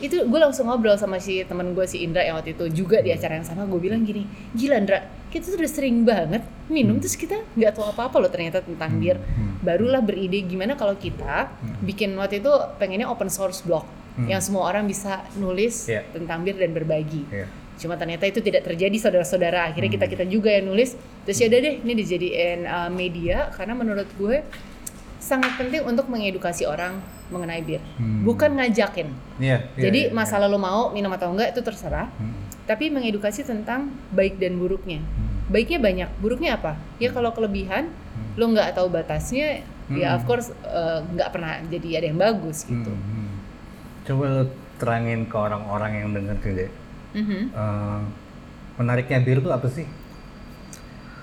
Itu 0.00 0.24
gue 0.30 0.38
langsung 0.40 0.70
ngobrol 0.70 0.94
sama 0.96 1.20
si 1.20 1.44
temen 1.44 1.74
gue 1.76 1.84
si 1.84 2.00
Indra 2.00 2.22
yang 2.24 2.38
waktu 2.40 2.56
itu 2.56 2.70
juga 2.72 3.04
di 3.04 3.12
acara 3.12 3.36
yang 3.36 3.44
sama. 3.44 3.68
Gue 3.68 3.84
bilang 3.84 4.00
gini 4.00 4.24
gila 4.56 4.80
Indra 4.80 5.04
kita 5.28 5.52
tuh 5.52 5.60
udah 5.60 5.68
sering 5.68 6.08
banget 6.08 6.40
minum 6.72 6.96
terus 6.96 7.12
kita 7.12 7.36
nggak 7.52 7.76
tahu 7.76 7.84
apa 7.92 8.08
apa 8.08 8.16
loh 8.16 8.30
ternyata 8.32 8.64
tentang 8.64 8.96
bir. 8.96 9.20
Hmm. 9.20 9.60
barulah 9.60 10.00
beride 10.00 10.40
gimana 10.48 10.72
kalau 10.72 10.96
kita 10.96 11.52
bikin 11.84 12.16
waktu 12.16 12.40
itu 12.40 12.48
pengennya 12.80 13.10
open 13.10 13.28
source 13.28 13.60
blog 13.60 13.84
Hmm. 14.18 14.26
yang 14.26 14.42
semua 14.42 14.66
orang 14.66 14.82
bisa 14.84 15.22
nulis 15.34 15.86
Iya. 15.86 16.02
tentang 16.10 16.42
bir 16.42 16.54
dan 16.54 16.70
berbagi 16.70 17.22
Iya. 17.28 17.46
cuma 17.76 17.94
ternyata 17.94 18.26
itu 18.26 18.38
tidak 18.38 18.62
terjadi 18.62 18.98
saudara-saudara 18.98 19.70
akhirnya 19.70 19.86
kita 19.88 20.06
kita 20.08 20.24
juga 20.24 20.50
yang 20.50 20.66
nulis 20.66 20.92
terus 21.22 21.38
ya 21.38 21.46
udah 21.46 21.60
deh 21.60 21.74
ini 21.78 21.92
dijadiin 21.94 22.60
uh, 22.62 22.90
media 22.90 23.46
karena 23.52 23.72
menurut 23.72 24.10
gue 24.12 24.42
sangat 25.18 25.54
penting 25.54 25.82
untuk 25.82 26.06
mengedukasi 26.06 26.64
orang 26.64 26.98
mengenai 27.28 27.60
bir 27.60 27.78
Hmm. 27.94 28.24
bukan 28.24 28.50
ngajakin 28.52 29.08
Iya. 29.38 29.70
iya, 29.70 29.80
jadi 29.80 30.00
iya, 30.04 30.12
masalah 30.12 30.46
lo 30.46 30.58
mau 30.58 30.90
minum 30.90 31.10
atau 31.10 31.30
enggak 31.30 31.52
itu 31.52 31.60
terserah 31.60 32.08
iya. 32.08 32.18
Hmm. 32.18 32.34
tapi 32.64 32.88
mengedukasi 32.88 33.42
tentang 33.42 33.86
baik 34.10 34.36
dan 34.36 34.56
buruknya 34.56 34.98
Hmm. 34.98 35.46
baiknya 35.46 35.78
banyak 35.78 36.08
buruknya 36.18 36.50
apa 36.54 36.74
ya 36.96 37.08
kalau 37.08 37.30
kelebihan 37.30 37.94
lo 38.34 38.44
nggak 38.48 38.74
tahu 38.74 38.88
batasnya 38.88 39.62
ya 39.88 40.08
Hmm. 40.08 40.16
of 40.16 40.22
course 40.24 40.48
uh, 40.62 41.00
nggak 41.06 41.30
pernah 41.30 41.62
jadi 41.64 41.88
ada 41.96 42.06
yang 42.06 42.18
bagus 42.18 42.64
gitu 42.64 42.88
Hmm, 42.88 42.98
hmm. 42.98 43.27
Coba 44.08 44.24
lo 44.32 44.42
terangin 44.80 45.28
ke 45.28 45.36
orang-orang 45.36 46.00
yang 46.00 46.08
denger 46.16 46.36
tuh 46.40 46.52
deh. 46.56 46.70
Mhm. 47.12 47.40
Eh, 47.52 48.00
menariknya 48.80 49.20
bir 49.20 49.44
itu 49.44 49.50
apa 49.52 49.68
sih? 49.68 49.84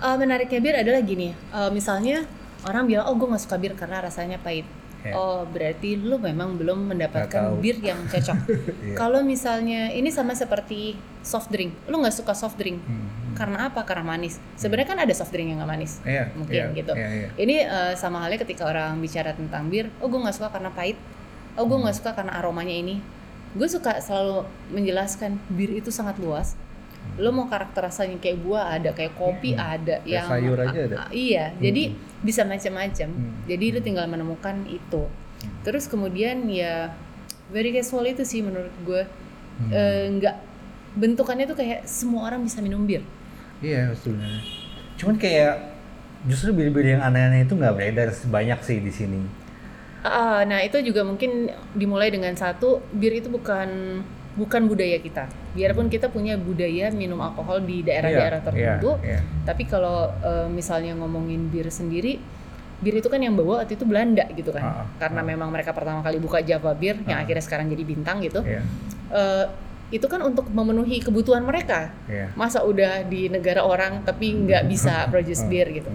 Uh, 0.04 0.19
menariknya 0.19 0.60
bir 0.60 0.76
adalah 0.76 1.02
gini, 1.02 1.32
uh, 1.50 1.71
misalnya 1.71 2.28
orang 2.67 2.84
bilang, 2.86 3.08
oh 3.10 3.15
gue 3.15 3.32
gak 3.32 3.41
suka 3.41 3.56
bir 3.58 3.74
karena 3.74 4.04
rasanya 4.04 4.38
pahit. 4.38 4.67
Ya. 5.06 5.13
Oh 5.13 5.45
berarti 5.45 6.02
lu 6.02 6.17
memang 6.17 6.58
belum 6.58 6.89
mendapatkan 6.91 7.58
bir 7.62 7.78
yang 7.80 8.04
cocok. 8.10 8.38
Iya. 8.86 8.95
Kalau 8.98 9.21
misalnya 9.21 9.93
ini 9.93 10.10
sama 10.10 10.34
seperti 10.34 10.98
soft 11.21 11.54
drink, 11.54 11.74
lu 11.86 12.02
nggak 12.02 12.13
suka 12.13 12.34
soft 12.34 12.58
drink 12.58 12.82
Hmm. 12.86 13.34
karena 13.38 13.69
apa? 13.69 13.86
Karena 13.86 14.17
manis. 14.17 14.41
Sebenarnya 14.58 14.89
kan 14.93 15.00
ada 15.06 15.13
soft 15.13 15.30
drink 15.30 15.54
yang 15.54 15.62
nggak 15.62 15.71
manis, 15.78 16.02
Iya, 16.06 16.34
mungkin 16.34 16.58
iya, 16.58 16.65
gitu. 16.74 16.93
iya, 16.98 17.08
iya. 17.10 17.28
Ini 17.38 17.56
uh, 17.69 17.93
sama 17.93 18.17
halnya 18.26 18.41
ketika 18.41 18.65
orang 18.65 18.98
bicara 18.98 19.32
tentang 19.38 19.69
bir, 19.69 19.93
oh 20.02 20.10
gue 20.10 20.19
nggak 20.21 20.36
suka 20.36 20.50
karena 20.50 20.74
pahit, 20.74 20.98
oh 21.56 21.63
gue 21.63 21.76
Hmm. 21.76 21.84
nggak 21.84 21.96
suka 21.96 22.12
karena 22.13 22.36
aromanya 22.36 22.72
ini. 22.72 23.00
Gue 23.56 23.68
suka 23.68 23.98
selalu 23.98 24.44
menjelaskan 24.70 25.39
bir 25.48 25.72
itu 25.72 25.89
sangat 25.89 26.20
luas. 26.20 26.60
Lo 27.15 27.30
mau 27.30 27.46
karakter 27.46 27.86
rasanya 27.86 28.18
kayak 28.18 28.41
buah 28.41 28.76
ada, 28.76 28.89
kayak 28.91 29.13
kopi 29.15 29.54
Hmm. 29.54 29.63
ada, 29.78 30.02
Kayak 30.02 30.10
yang 30.10 30.28
sayur 30.28 30.58
aja 30.58 30.80
ada. 30.82 30.96
Iya, 31.10 31.46
jadi 31.56 31.84
bisa 32.20 32.41
macam-macam. 32.44 33.10
Hmm. 33.10 33.34
Jadi 33.46 33.65
lu 33.72 33.80
tinggal 33.80 34.06
menemukan 34.06 34.65
itu. 34.65 35.08
Terus 35.62 35.86
kemudian 35.86 36.50
ya 36.50 36.91
very 37.48 37.70
casual 37.72 38.04
itu 38.04 38.24
sih 38.24 38.41
menurut 38.41 38.74
gue 38.82 39.04
Hmm. 39.56 39.72
Eh, 39.72 40.06
nggak 40.20 40.36
bentukannya 40.94 41.48
tuh 41.48 41.56
kayak 41.56 41.88
semua 41.88 42.28
orang 42.28 42.44
bisa 42.44 42.60
minum 42.60 42.84
bir. 42.84 43.00
Iya 43.63 43.96
sebenarnya. 43.96 44.44
Cuman 44.96 45.15
kayak 45.15 45.72
justru 46.26 46.52
bir-bir 46.52 46.84
yang 46.89 47.00
aneh-aneh 47.00 47.44
itu 47.44 47.56
nggak 47.56 47.72
beredar 47.72 48.12
sebanyak 48.12 48.60
sih 48.60 48.84
di 48.84 48.91
sini. 48.91 49.24
Ah, 50.06 50.46
nah 50.46 50.62
itu 50.62 50.78
juga 50.80 51.02
mungkin 51.02 51.50
dimulai 51.74 52.13
dengan 52.13 52.30
satu 52.34 52.78
bir 52.94 53.10
itu 53.12 53.26
bukan 53.26 54.00
bukan 54.36 54.62
budaya 54.68 55.02
kita. 55.02 55.26
Biarpun 55.58 55.89
kita 55.89 56.13
punya 56.13 56.38
budaya 56.38 56.91
minum 56.91 57.18
alkohol 57.18 57.63
di 57.63 57.82
daerah-daerah 57.82 58.38
Iya, 58.38 58.46
tertentu, 58.46 58.91
iya, 59.02 59.18
iya. 59.18 59.20
tapi 59.41 59.65
kalau 59.65 60.13
eh, 60.22 60.46
misalnya 60.46 60.94
ngomongin 60.94 61.50
bir 61.50 61.72
sendiri, 61.72 62.20
bir 62.78 62.94
itu 62.94 63.08
kan 63.08 63.18
yang 63.18 63.34
bawa 63.34 63.63
waktu 63.63 63.74
itu 63.74 63.88
Belanda 63.88 64.28
gitu 64.30 64.52
kan, 64.52 64.62
ah, 64.62 64.86
karena 65.00 65.24
ah. 65.24 65.26
memang 65.26 65.50
mereka 65.50 65.72
pertama 65.72 66.04
kali 66.04 66.20
buka 66.20 66.44
Java 66.44 66.76
bir 66.76 67.02
yang 67.08 67.18
Ah. 67.18 67.24
akhirnya 67.24 67.41
sekarang 67.41 67.72
jadi 67.72 67.84
bintang 67.84 68.22
gitu. 68.22 68.44
Iya, 68.46 68.62
Eh, 69.06 69.46
itu 69.94 70.06
kan 70.06 70.18
untuk 70.20 70.50
memenuhi 70.50 70.98
kebutuhan 71.00 71.41
mereka. 71.41 71.94
iya. 72.06 72.28
Masa 72.34 72.62
udah 72.62 73.06
di 73.06 73.30
negara 73.30 73.62
orang 73.62 74.02
tapi 74.02 74.34
nggak 74.36 74.65
bisa 74.68 75.06
produce 75.08 75.46
bir 75.46 75.70
gitu. 75.72 75.88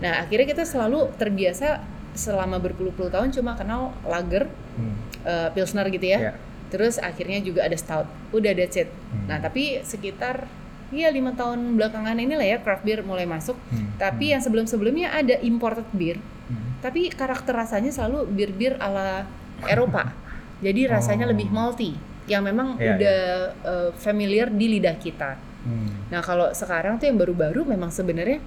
Nah 0.00 0.20
akhirnya 0.20 0.48
kita 0.48 0.64
selalu 0.64 1.12
terbiasa 1.14 1.78
selama 2.14 2.56
berpuluh-puluh 2.56 3.10
tahun 3.10 3.30
cuma 3.30 3.54
kenal 3.54 3.92
lager, 4.02 4.46
Hmm. 4.74 4.94
eh, 5.22 5.48
pilsner 5.50 5.86
gitu 5.88 6.06
ya. 6.06 6.18
Iya. 6.20 6.32
Terus 6.66 6.98
akhirnya 6.98 7.38
juga 7.38 7.62
ada 7.62 7.74
stout. 7.74 8.06
Udah 8.30 8.50
that's 8.50 8.74
it. 8.74 8.90
Hmm. 9.10 9.26
Nah 9.26 9.38
tapi 9.38 9.78
sekitar 9.80 10.46
ya 10.90 11.06
lima 11.08 11.30
tahun 11.30 11.74
belakangan 11.74 12.14
inilah 12.16 12.42
ya 12.44 12.58
craft 12.58 12.82
beer 12.82 13.00
mulai 13.00 13.22
masuk. 13.24 13.54
Hmm. 13.68 13.94
Tapi 13.94 14.30
yang 14.30 14.40
sebelum-sebelumnya 14.40 15.10
ada 15.12 15.38
imported 15.40 15.86
beer. 15.90 16.18
Hmm. 16.46 16.78
Tapi 16.80 17.10
karakter 17.10 17.50
rasanya 17.52 17.90
selalu 17.90 18.26
bir-bir 18.28 18.74
ala 18.78 19.26
Eropa. 19.64 20.10
Jadi 20.66 20.86
rasanya 20.86 21.26
Oh. 21.26 21.30
lebih 21.30 21.50
malty. 21.50 21.94
Yang 22.24 22.42
memang 22.46 22.68
Iya, 22.76 22.90
udah 22.90 23.20
eh, 23.62 23.90
familiar 23.94 24.48
di 24.48 24.66
lidah 24.72 24.96
kita. 24.96 25.38
Hmm. 25.62 26.10
Nah 26.10 26.20
kalau 26.20 26.50
sekarang 26.50 26.96
tuh 26.96 27.06
yang 27.06 27.16
baru-baru 27.16 27.64
memang 27.64 27.88
sebenarnya 27.88 28.38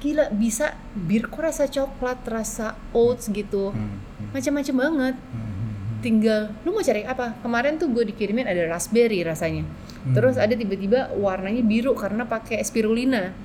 gila 0.00 0.32
bisa 0.32 0.74
bir 0.96 1.28
kok 1.28 1.44
rasa 1.44 1.68
coklat, 1.68 2.24
rasa 2.24 2.74
oats 2.96 3.28
gitu, 3.28 3.70
Hmm. 3.70 4.00
Hmm. 4.18 4.28
macam-macam 4.32 4.74
banget. 4.80 5.14
Hmm. 5.20 5.44
Hmm. 5.44 6.00
Tinggal 6.00 6.40
lu 6.64 6.72
mau 6.72 6.80
cari 6.80 7.04
apa? 7.04 7.36
Kemarin 7.44 7.76
tuh 7.76 7.92
gue 7.92 8.08
dikirimin 8.08 8.48
ada 8.48 8.64
raspberry 8.72 9.20
rasanya. 9.20 9.68
Hmm. 10.02 10.16
Terus 10.16 10.40
ada 10.40 10.56
tiba-tiba 10.56 11.12
warnanya 11.14 11.60
biru 11.60 11.92
karena 11.92 12.24
pakai 12.24 12.64
spirulina. 12.64 13.36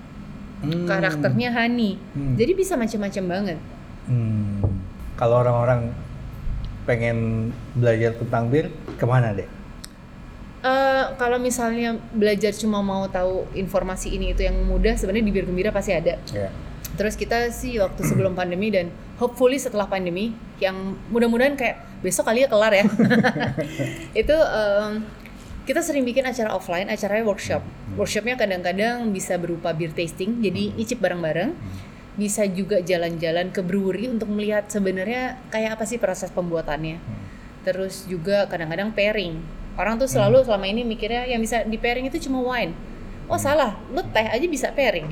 Hmm. 0.63 0.87
Karakternya 0.87 1.51
honey. 1.51 1.99
Hmm. 2.15 2.39
Jadi 2.39 2.51
bisa 2.55 2.79
macam-macam 2.79 3.23
banget. 3.27 3.59
Hmm. 4.07 4.63
Kalau 5.19 5.43
orang-orang 5.43 5.91
pengen 6.87 7.49
belajar 7.75 8.15
tentang 8.15 8.47
bir, 8.47 8.71
ke 8.95 9.03
mana 9.03 9.35
deh? 9.35 9.47
Eh, 10.65 11.06
kalau 11.21 11.38
misalnya 11.38 11.93
belajar 12.10 12.49
cuma 12.58 12.82
mau 12.82 13.06
tahu 13.06 13.45
informasi 13.54 14.17
ini 14.17 14.34
itu 14.34 14.49
yang 14.49 14.58
mudah, 14.65 14.97
sebenarnya 14.97 15.30
di 15.30 15.34
Bir 15.38 15.45
Gembira 15.45 15.69
pasti 15.69 15.93
ada. 15.93 16.17
Ya. 16.34 16.49
Terus 16.97 17.13
kita 17.13 17.54
sih 17.54 17.78
waktu 17.78 18.01
sebelum 18.01 18.34
pandemi 18.39 18.73
dan 18.73 18.89
hopefully 19.21 19.62
setelah 19.62 19.86
pandemi 19.86 20.34
yang 20.58 20.97
mudah-mudahan 21.13 21.54
kayak 21.54 21.86
besok 22.01 22.34
kali 22.34 22.41
ya 22.41 22.49
kelar 22.49 22.73
ya. 22.73 22.82
itu 24.25 24.34
em, 24.34 25.06
kita 25.69 25.86
sering 25.86 26.01
bikin 26.01 26.25
acara 26.25 26.49
offline, 26.58 26.89
acaranya 26.89 27.21
workshop. 27.30 27.62
Workshopnya 27.93 28.34
kadang-kadang 28.34 29.13
bisa 29.13 29.38
berupa 29.38 29.69
beer 29.69 29.93
tasting, 29.93 30.41
jadi 30.41 30.73
nyicip 30.73 30.97
bareng-bareng. 30.97 31.54
Bisa 32.17 32.41
juga 32.49 32.82
jalan-jalan 32.82 33.54
ke 33.54 33.62
brewery 33.62 34.10
untuk 34.10 34.34
melihat 34.34 34.65
sebenarnya 34.65 35.38
kayak 35.54 35.78
apa 35.78 35.86
sih 35.86 36.01
proses 36.01 36.34
pembuatannya. 36.34 36.97
Terus 37.62 38.10
juga 38.10 38.49
kadang-kadang 38.49 38.97
pairing. 38.97 39.64
Orang 39.75 39.99
tuh 39.99 40.07
selalu 40.07 40.47
selama 40.47 40.65
ini 40.67 40.88
mikirnya 40.88 41.27
yang 41.27 41.43
bisa 41.43 41.67
di 41.67 41.75
pairing 41.75 42.07
itu 42.07 42.29
cuma 42.29 42.39
wine. 42.43 42.71
Oh 43.27 43.39
salah, 43.39 43.75
lu 43.91 43.99
teh 44.13 44.27
aja 44.27 44.45
bisa 44.47 44.71
pairing 44.71 45.07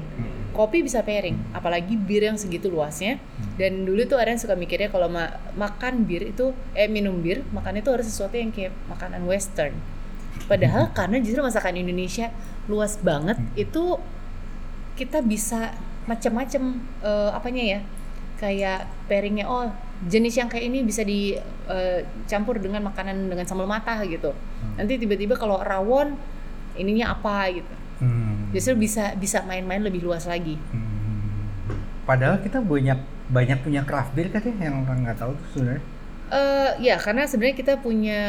kopi 0.54 0.86
bisa 0.86 1.02
pairing, 1.02 1.36
apalagi 1.52 1.98
bir 1.98 2.30
yang 2.30 2.38
segitu 2.38 2.70
luasnya. 2.70 3.18
Dan 3.58 3.90
dulu 3.90 4.06
tuh 4.06 4.22
ada 4.22 4.32
yang 4.32 4.40
suka 4.40 4.54
mikirnya 4.54 4.94
kalau 4.94 5.10
ma- 5.10 5.34
makan 5.58 6.06
bir 6.06 6.30
itu, 6.30 6.54
eh 6.78 6.86
minum 6.86 7.20
bir, 7.20 7.42
makan 7.52 7.82
itu 7.82 7.90
harus 7.90 8.06
sesuatu 8.08 8.38
yang 8.38 8.54
kayak 8.54 8.72
makanan 8.88 9.26
western. 9.26 9.74
Padahal 10.46 10.94
karena 10.94 11.18
justru 11.20 11.42
masakan 11.42 11.82
Indonesia 11.82 12.30
luas 12.70 13.02
banget, 13.02 13.42
itu 13.58 13.98
kita 14.94 15.26
bisa 15.26 15.74
macam-macam 16.06 16.78
eh, 17.02 17.30
apanya 17.34 17.64
ya, 17.78 17.80
kayak 18.38 18.86
pairingnya 19.10 19.50
oh 19.50 19.74
jenis 20.06 20.38
yang 20.38 20.50
kayak 20.52 20.70
ini 20.70 20.86
bisa 20.86 21.02
dicampur 21.02 22.62
dengan 22.62 22.86
makanan 22.86 23.30
dengan 23.30 23.46
sambal 23.50 23.66
matah 23.66 24.06
gitu. 24.06 24.38
Nanti 24.76 24.98
tiba-tiba 24.98 25.38
kalau 25.38 25.62
rawon 25.62 26.18
ininya 26.74 27.14
apa 27.14 27.50
gitu. 27.54 27.74
Hmm. 28.02 28.50
Justru 28.52 28.74
bisa 28.78 29.14
bisa 29.16 29.46
main-main 29.46 29.82
lebih 29.82 30.02
luas 30.04 30.26
lagi. 30.26 30.58
Hmm. 30.74 31.50
Padahal 32.04 32.42
kita 32.44 32.60
banyak 32.60 33.00
banyak 33.32 33.60
punya 33.64 33.82
craft 33.88 34.12
beer 34.14 34.28
kan 34.30 34.44
ya 34.44 34.68
yang 34.68 34.84
orang 34.84 35.08
nggak 35.08 35.18
tahu 35.18 35.32
tuh 35.38 35.48
sebenarnya. 35.56 35.84
Eh 36.34 36.72
ya 36.84 36.96
karena 37.00 37.24
sebenarnya 37.30 37.58
kita 37.58 37.74
punya 37.80 38.22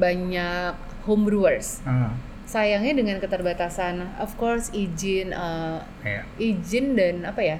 banyak 0.00 0.74
home 1.06 1.28
brewers. 1.28 1.82
Ah, 1.86 2.14
Sayangnya 2.42 2.92
dengan 2.98 3.16
keterbatasan, 3.16 4.18
of 4.20 4.34
course 4.36 4.68
izin 4.76 5.32
eh, 5.32 5.78
ya. 6.04 6.22
izin 6.36 6.98
dan 6.98 7.24
apa 7.24 7.40
ya? 7.40 7.56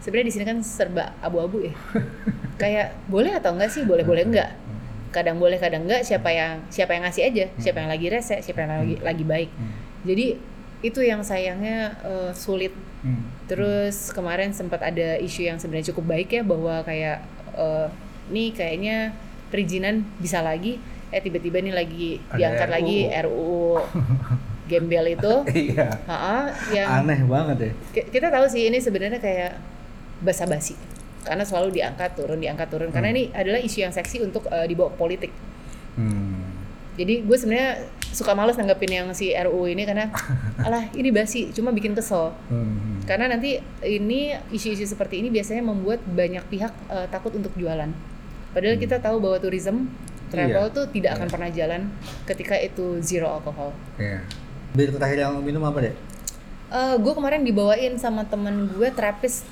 Sebenarnya 0.00 0.28
di 0.28 0.34
sini 0.34 0.44
kan 0.46 0.58
serba 0.62 1.16
abu-abu 1.18 1.66
ya. 1.66 1.74
Kayak 2.62 2.94
boleh 3.08 3.32
atau 3.36 3.56
enggak 3.56 3.72
sih? 3.72 3.82
Boleh 3.88 4.04
boleh 4.04 4.28
enggak. 4.28 4.52
Kadang 5.10 5.36
boleh 5.36 5.56
kadang 5.56 5.84
enggak. 5.84 6.02
Siapa 6.02 6.28
yang 6.28 6.62
siapa 6.66 6.92
yang 6.92 7.02
ngasih 7.02 7.22
aja? 7.24 7.44
Siapa 7.56 7.78
yang 7.78 7.90
lagi 7.90 8.06
rese? 8.06 8.38
Siapa 8.38 8.58
yang 8.60 8.70
lagi 8.76 8.94
lagi 9.00 9.24
baik? 9.24 9.50
Hmm. 9.50 9.72
Jadi 10.02 10.26
itu 10.80 11.00
yang 11.00 11.20
sayangnya 11.20 11.78
eh, 12.00 12.32
sulit 12.32 12.72
Hmm. 13.00 13.24
Terus 13.48 14.12
kemarin 14.12 14.52
sempat 14.52 14.84
ada 14.84 15.16
isu 15.16 15.40
yang 15.42 15.56
sebenarnya 15.56 15.88
cukup 15.88 16.04
baik 16.06 16.28
ya 16.30 16.44
bahwa 16.44 16.84
kayak 16.84 17.24
eh, 17.50 17.88
nih 18.28 18.52
kayaknya 18.52 19.16
perizinan 19.48 20.04
bisa 20.16 20.38
lagi, 20.38 20.76
eh 21.08 21.16
tiba-tiba 21.16 21.58
nih 21.58 21.72
lagi 21.72 22.20
Ada 22.28 22.36
diangkat 22.36 22.68
RUU. 22.68 22.76
lagi 22.76 22.98
RUU 23.24 23.64
gembel 24.70 25.06
itu. 25.10 25.34
Iya. 25.72 25.88
Yang 26.70 26.88
Aneh 26.92 27.20
banget 27.24 27.56
ya. 27.58 27.70
ki- 27.90 28.08
kita 28.12 28.28
tahu 28.28 28.46
sih 28.46 28.68
ini 28.68 28.78
sebenarnya 28.78 29.16
kayak 29.16 29.56
basa-basi 30.20 30.76
karena 31.30 31.46
selalu 31.46 31.70
diangkat 31.72 32.10
turun 32.12 32.36
diangkat 32.36 32.66
turun 32.66 32.90
karena 32.90 33.08
ini 33.08 33.30
adalah 33.30 33.62
isu 33.62 33.78
yang 33.80 33.94
seksi 33.94 34.18
untuk 34.20 34.50
eh, 34.50 34.66
dibawa 34.66 34.90
ke 34.90 34.98
politik 34.98 35.32
Hmm. 35.90 36.46
jadi 36.94 37.22
gue 37.22 37.36
sebenarnya 37.36 37.70
suka 38.10 38.30
males 38.32 38.54
nanggepin 38.54 38.90
yang 38.90 39.08
si 39.10 39.30
RUU 39.30 39.66
ini 39.68 39.82
karena 39.84 40.10
alah 40.66 40.90
ini 40.92 41.10
basi 41.10 41.50
cuma 41.50 41.70
bikin 41.70 41.92
kesel 41.92 42.34
Hmm. 42.46 42.98
karena 43.04 43.26
nanti 43.28 43.58
ini 43.80 44.34
isu-isu 44.50 44.82
seperti 44.84 45.18
ini 45.18 45.30
biasanya 45.30 45.62
membuat 45.62 46.02
banyak 46.04 46.42
pihak 46.46 46.72
eh, 46.88 47.06
takut 47.06 47.30
untuk 47.32 47.54
jualan 47.54 47.90
padahal 48.50 48.74
kita 48.76 48.98
tahu 48.98 49.18
bahwa 49.18 49.38
tourism 49.38 49.86
travel 50.30 50.62
Iya. 50.64 50.74
tuh 50.74 50.84
tidak 50.88 51.18
akan 51.18 51.28
pernah 51.28 51.50
jalan 51.50 51.80
ketika 52.24 52.54
itu 52.54 52.98
zero 53.00 53.30
alcohol 53.30 53.70
Iya. 53.94 54.22
Bir 54.70 54.90
terakhir 54.90 55.18
yang 55.20 55.34
minum 55.38 55.62
apa 55.62 55.82
deh? 55.82 55.94
Eh, 56.70 56.94
gue 56.96 57.12
kemarin 57.12 57.42
dibawain 57.42 57.98
sama 57.98 58.22
temen 58.24 58.70
gue 58.70 58.88
terapis 58.90 59.42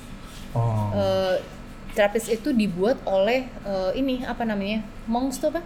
Oh. 0.49 0.89
Eh, 0.95 1.35
terapis 1.99 2.31
itu 2.31 2.55
dibuat 2.55 2.95
oleh 3.03 3.43
eh, 3.43 3.91
ini 3.93 4.23
apa 4.23 4.47
namanya 4.47 4.79
monks 5.05 5.35
tuh 5.37 5.51
apa 5.51 5.59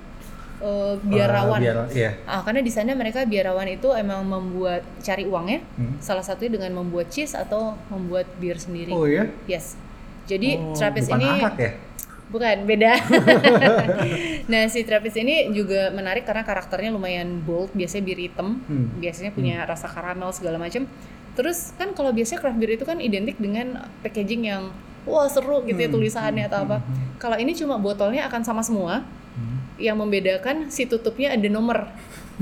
Eh, 0.63 0.95
biarawan 1.03 1.59
biar, 1.59 1.91
iya. 1.91 2.15
ah 2.23 2.39
karena 2.39 2.63
di 2.63 2.71
sana 2.71 2.95
mereka 2.95 3.27
biarawan 3.27 3.67
itu 3.67 3.91
emang 3.91 4.23
membuat 4.23 4.79
cari 5.03 5.27
uangnya 5.27 5.59
Hmm. 5.75 5.99
salah 5.99 6.23
satunya 6.23 6.55
dengan 6.55 6.79
membuat 6.79 7.11
cheese 7.11 7.35
atau 7.35 7.75
membuat 7.91 8.31
bir 8.39 8.55
sendiri 8.55 8.95
Oh 8.95 9.03
iya? 9.03 9.27
yes 9.43 9.75
jadi 10.23 10.55
Oh, 10.55 10.71
terapis 10.71 11.11
bukan 11.11 11.19
ini 11.19 11.27
arak 11.35 11.55
ya? 11.59 11.71
bukan 12.31 12.57
beda 12.63 12.93
nah 14.51 14.63
si 14.67 14.87
terapis 14.87 15.19
ini 15.19 15.51
juga 15.51 15.91
menarik 15.91 16.23
karena 16.23 16.41
karakternya 16.41 16.91
lumayan 16.91 17.43
bold 17.43 17.75
biasanya 17.75 18.03
bir 18.05 18.19
hitam 18.23 18.63
Hmm. 18.63 18.87
biasanya 18.97 19.35
punya 19.35 19.67
rasa 19.67 19.91
karamel 19.91 20.31
segala 20.31 20.55
macam 20.55 20.87
terus 21.35 21.75
kan 21.75 21.91
kalau 21.91 22.15
biasanya 22.15 22.39
craft 22.39 22.55
beer 22.55 22.77
itu 22.77 22.85
kan 22.85 23.03
identik 23.03 23.35
dengan 23.35 23.83
packaging 23.99 24.47
yang 24.47 24.71
wah 25.03 25.25
seru 25.25 25.61
gitu 25.61 25.77
ya 25.77 25.87
Hmm. 25.87 25.95
tulisannya 25.95 26.43
atau 26.45 26.63
apa 26.63 26.77
kalau 27.17 27.35
ini 27.35 27.51
cuma 27.51 27.75
botolnya 27.75 28.25
akan 28.25 28.41
sama 28.41 28.61
semua 28.61 29.03
Hmm. 29.33 29.57
yang 29.77 29.95
membedakan 29.95 30.69
si 30.69 30.85
tutupnya 30.85 31.33
ada 31.33 31.47
nomor 31.47 31.89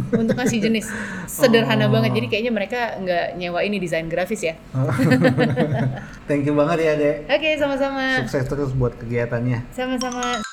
untuk 0.10 0.36
ngasih 0.36 0.60
jenis 0.62 0.91
sederhana 1.32 1.88
Oh. 1.88 1.91
banget 1.91 2.12
jadi 2.13 2.28
kayaknya 2.30 2.52
mereka 2.52 2.80
nggak 2.97 3.26
nyewa 3.36 3.60
ini 3.62 3.78
desain 3.78 4.06
grafis 4.06 4.43
ya 4.43 4.56
Thank 6.28 6.43
you 6.43 6.54
banget 6.54 6.78
ya, 6.82 6.93
Dek. 6.95 7.15
oke 7.28 7.50
sama-sama 7.56 8.19
Sukses 8.21 8.43
terus 8.45 8.71
buat 8.71 8.95
kegiatannya. 8.95 9.71
sama-sama 9.71 10.43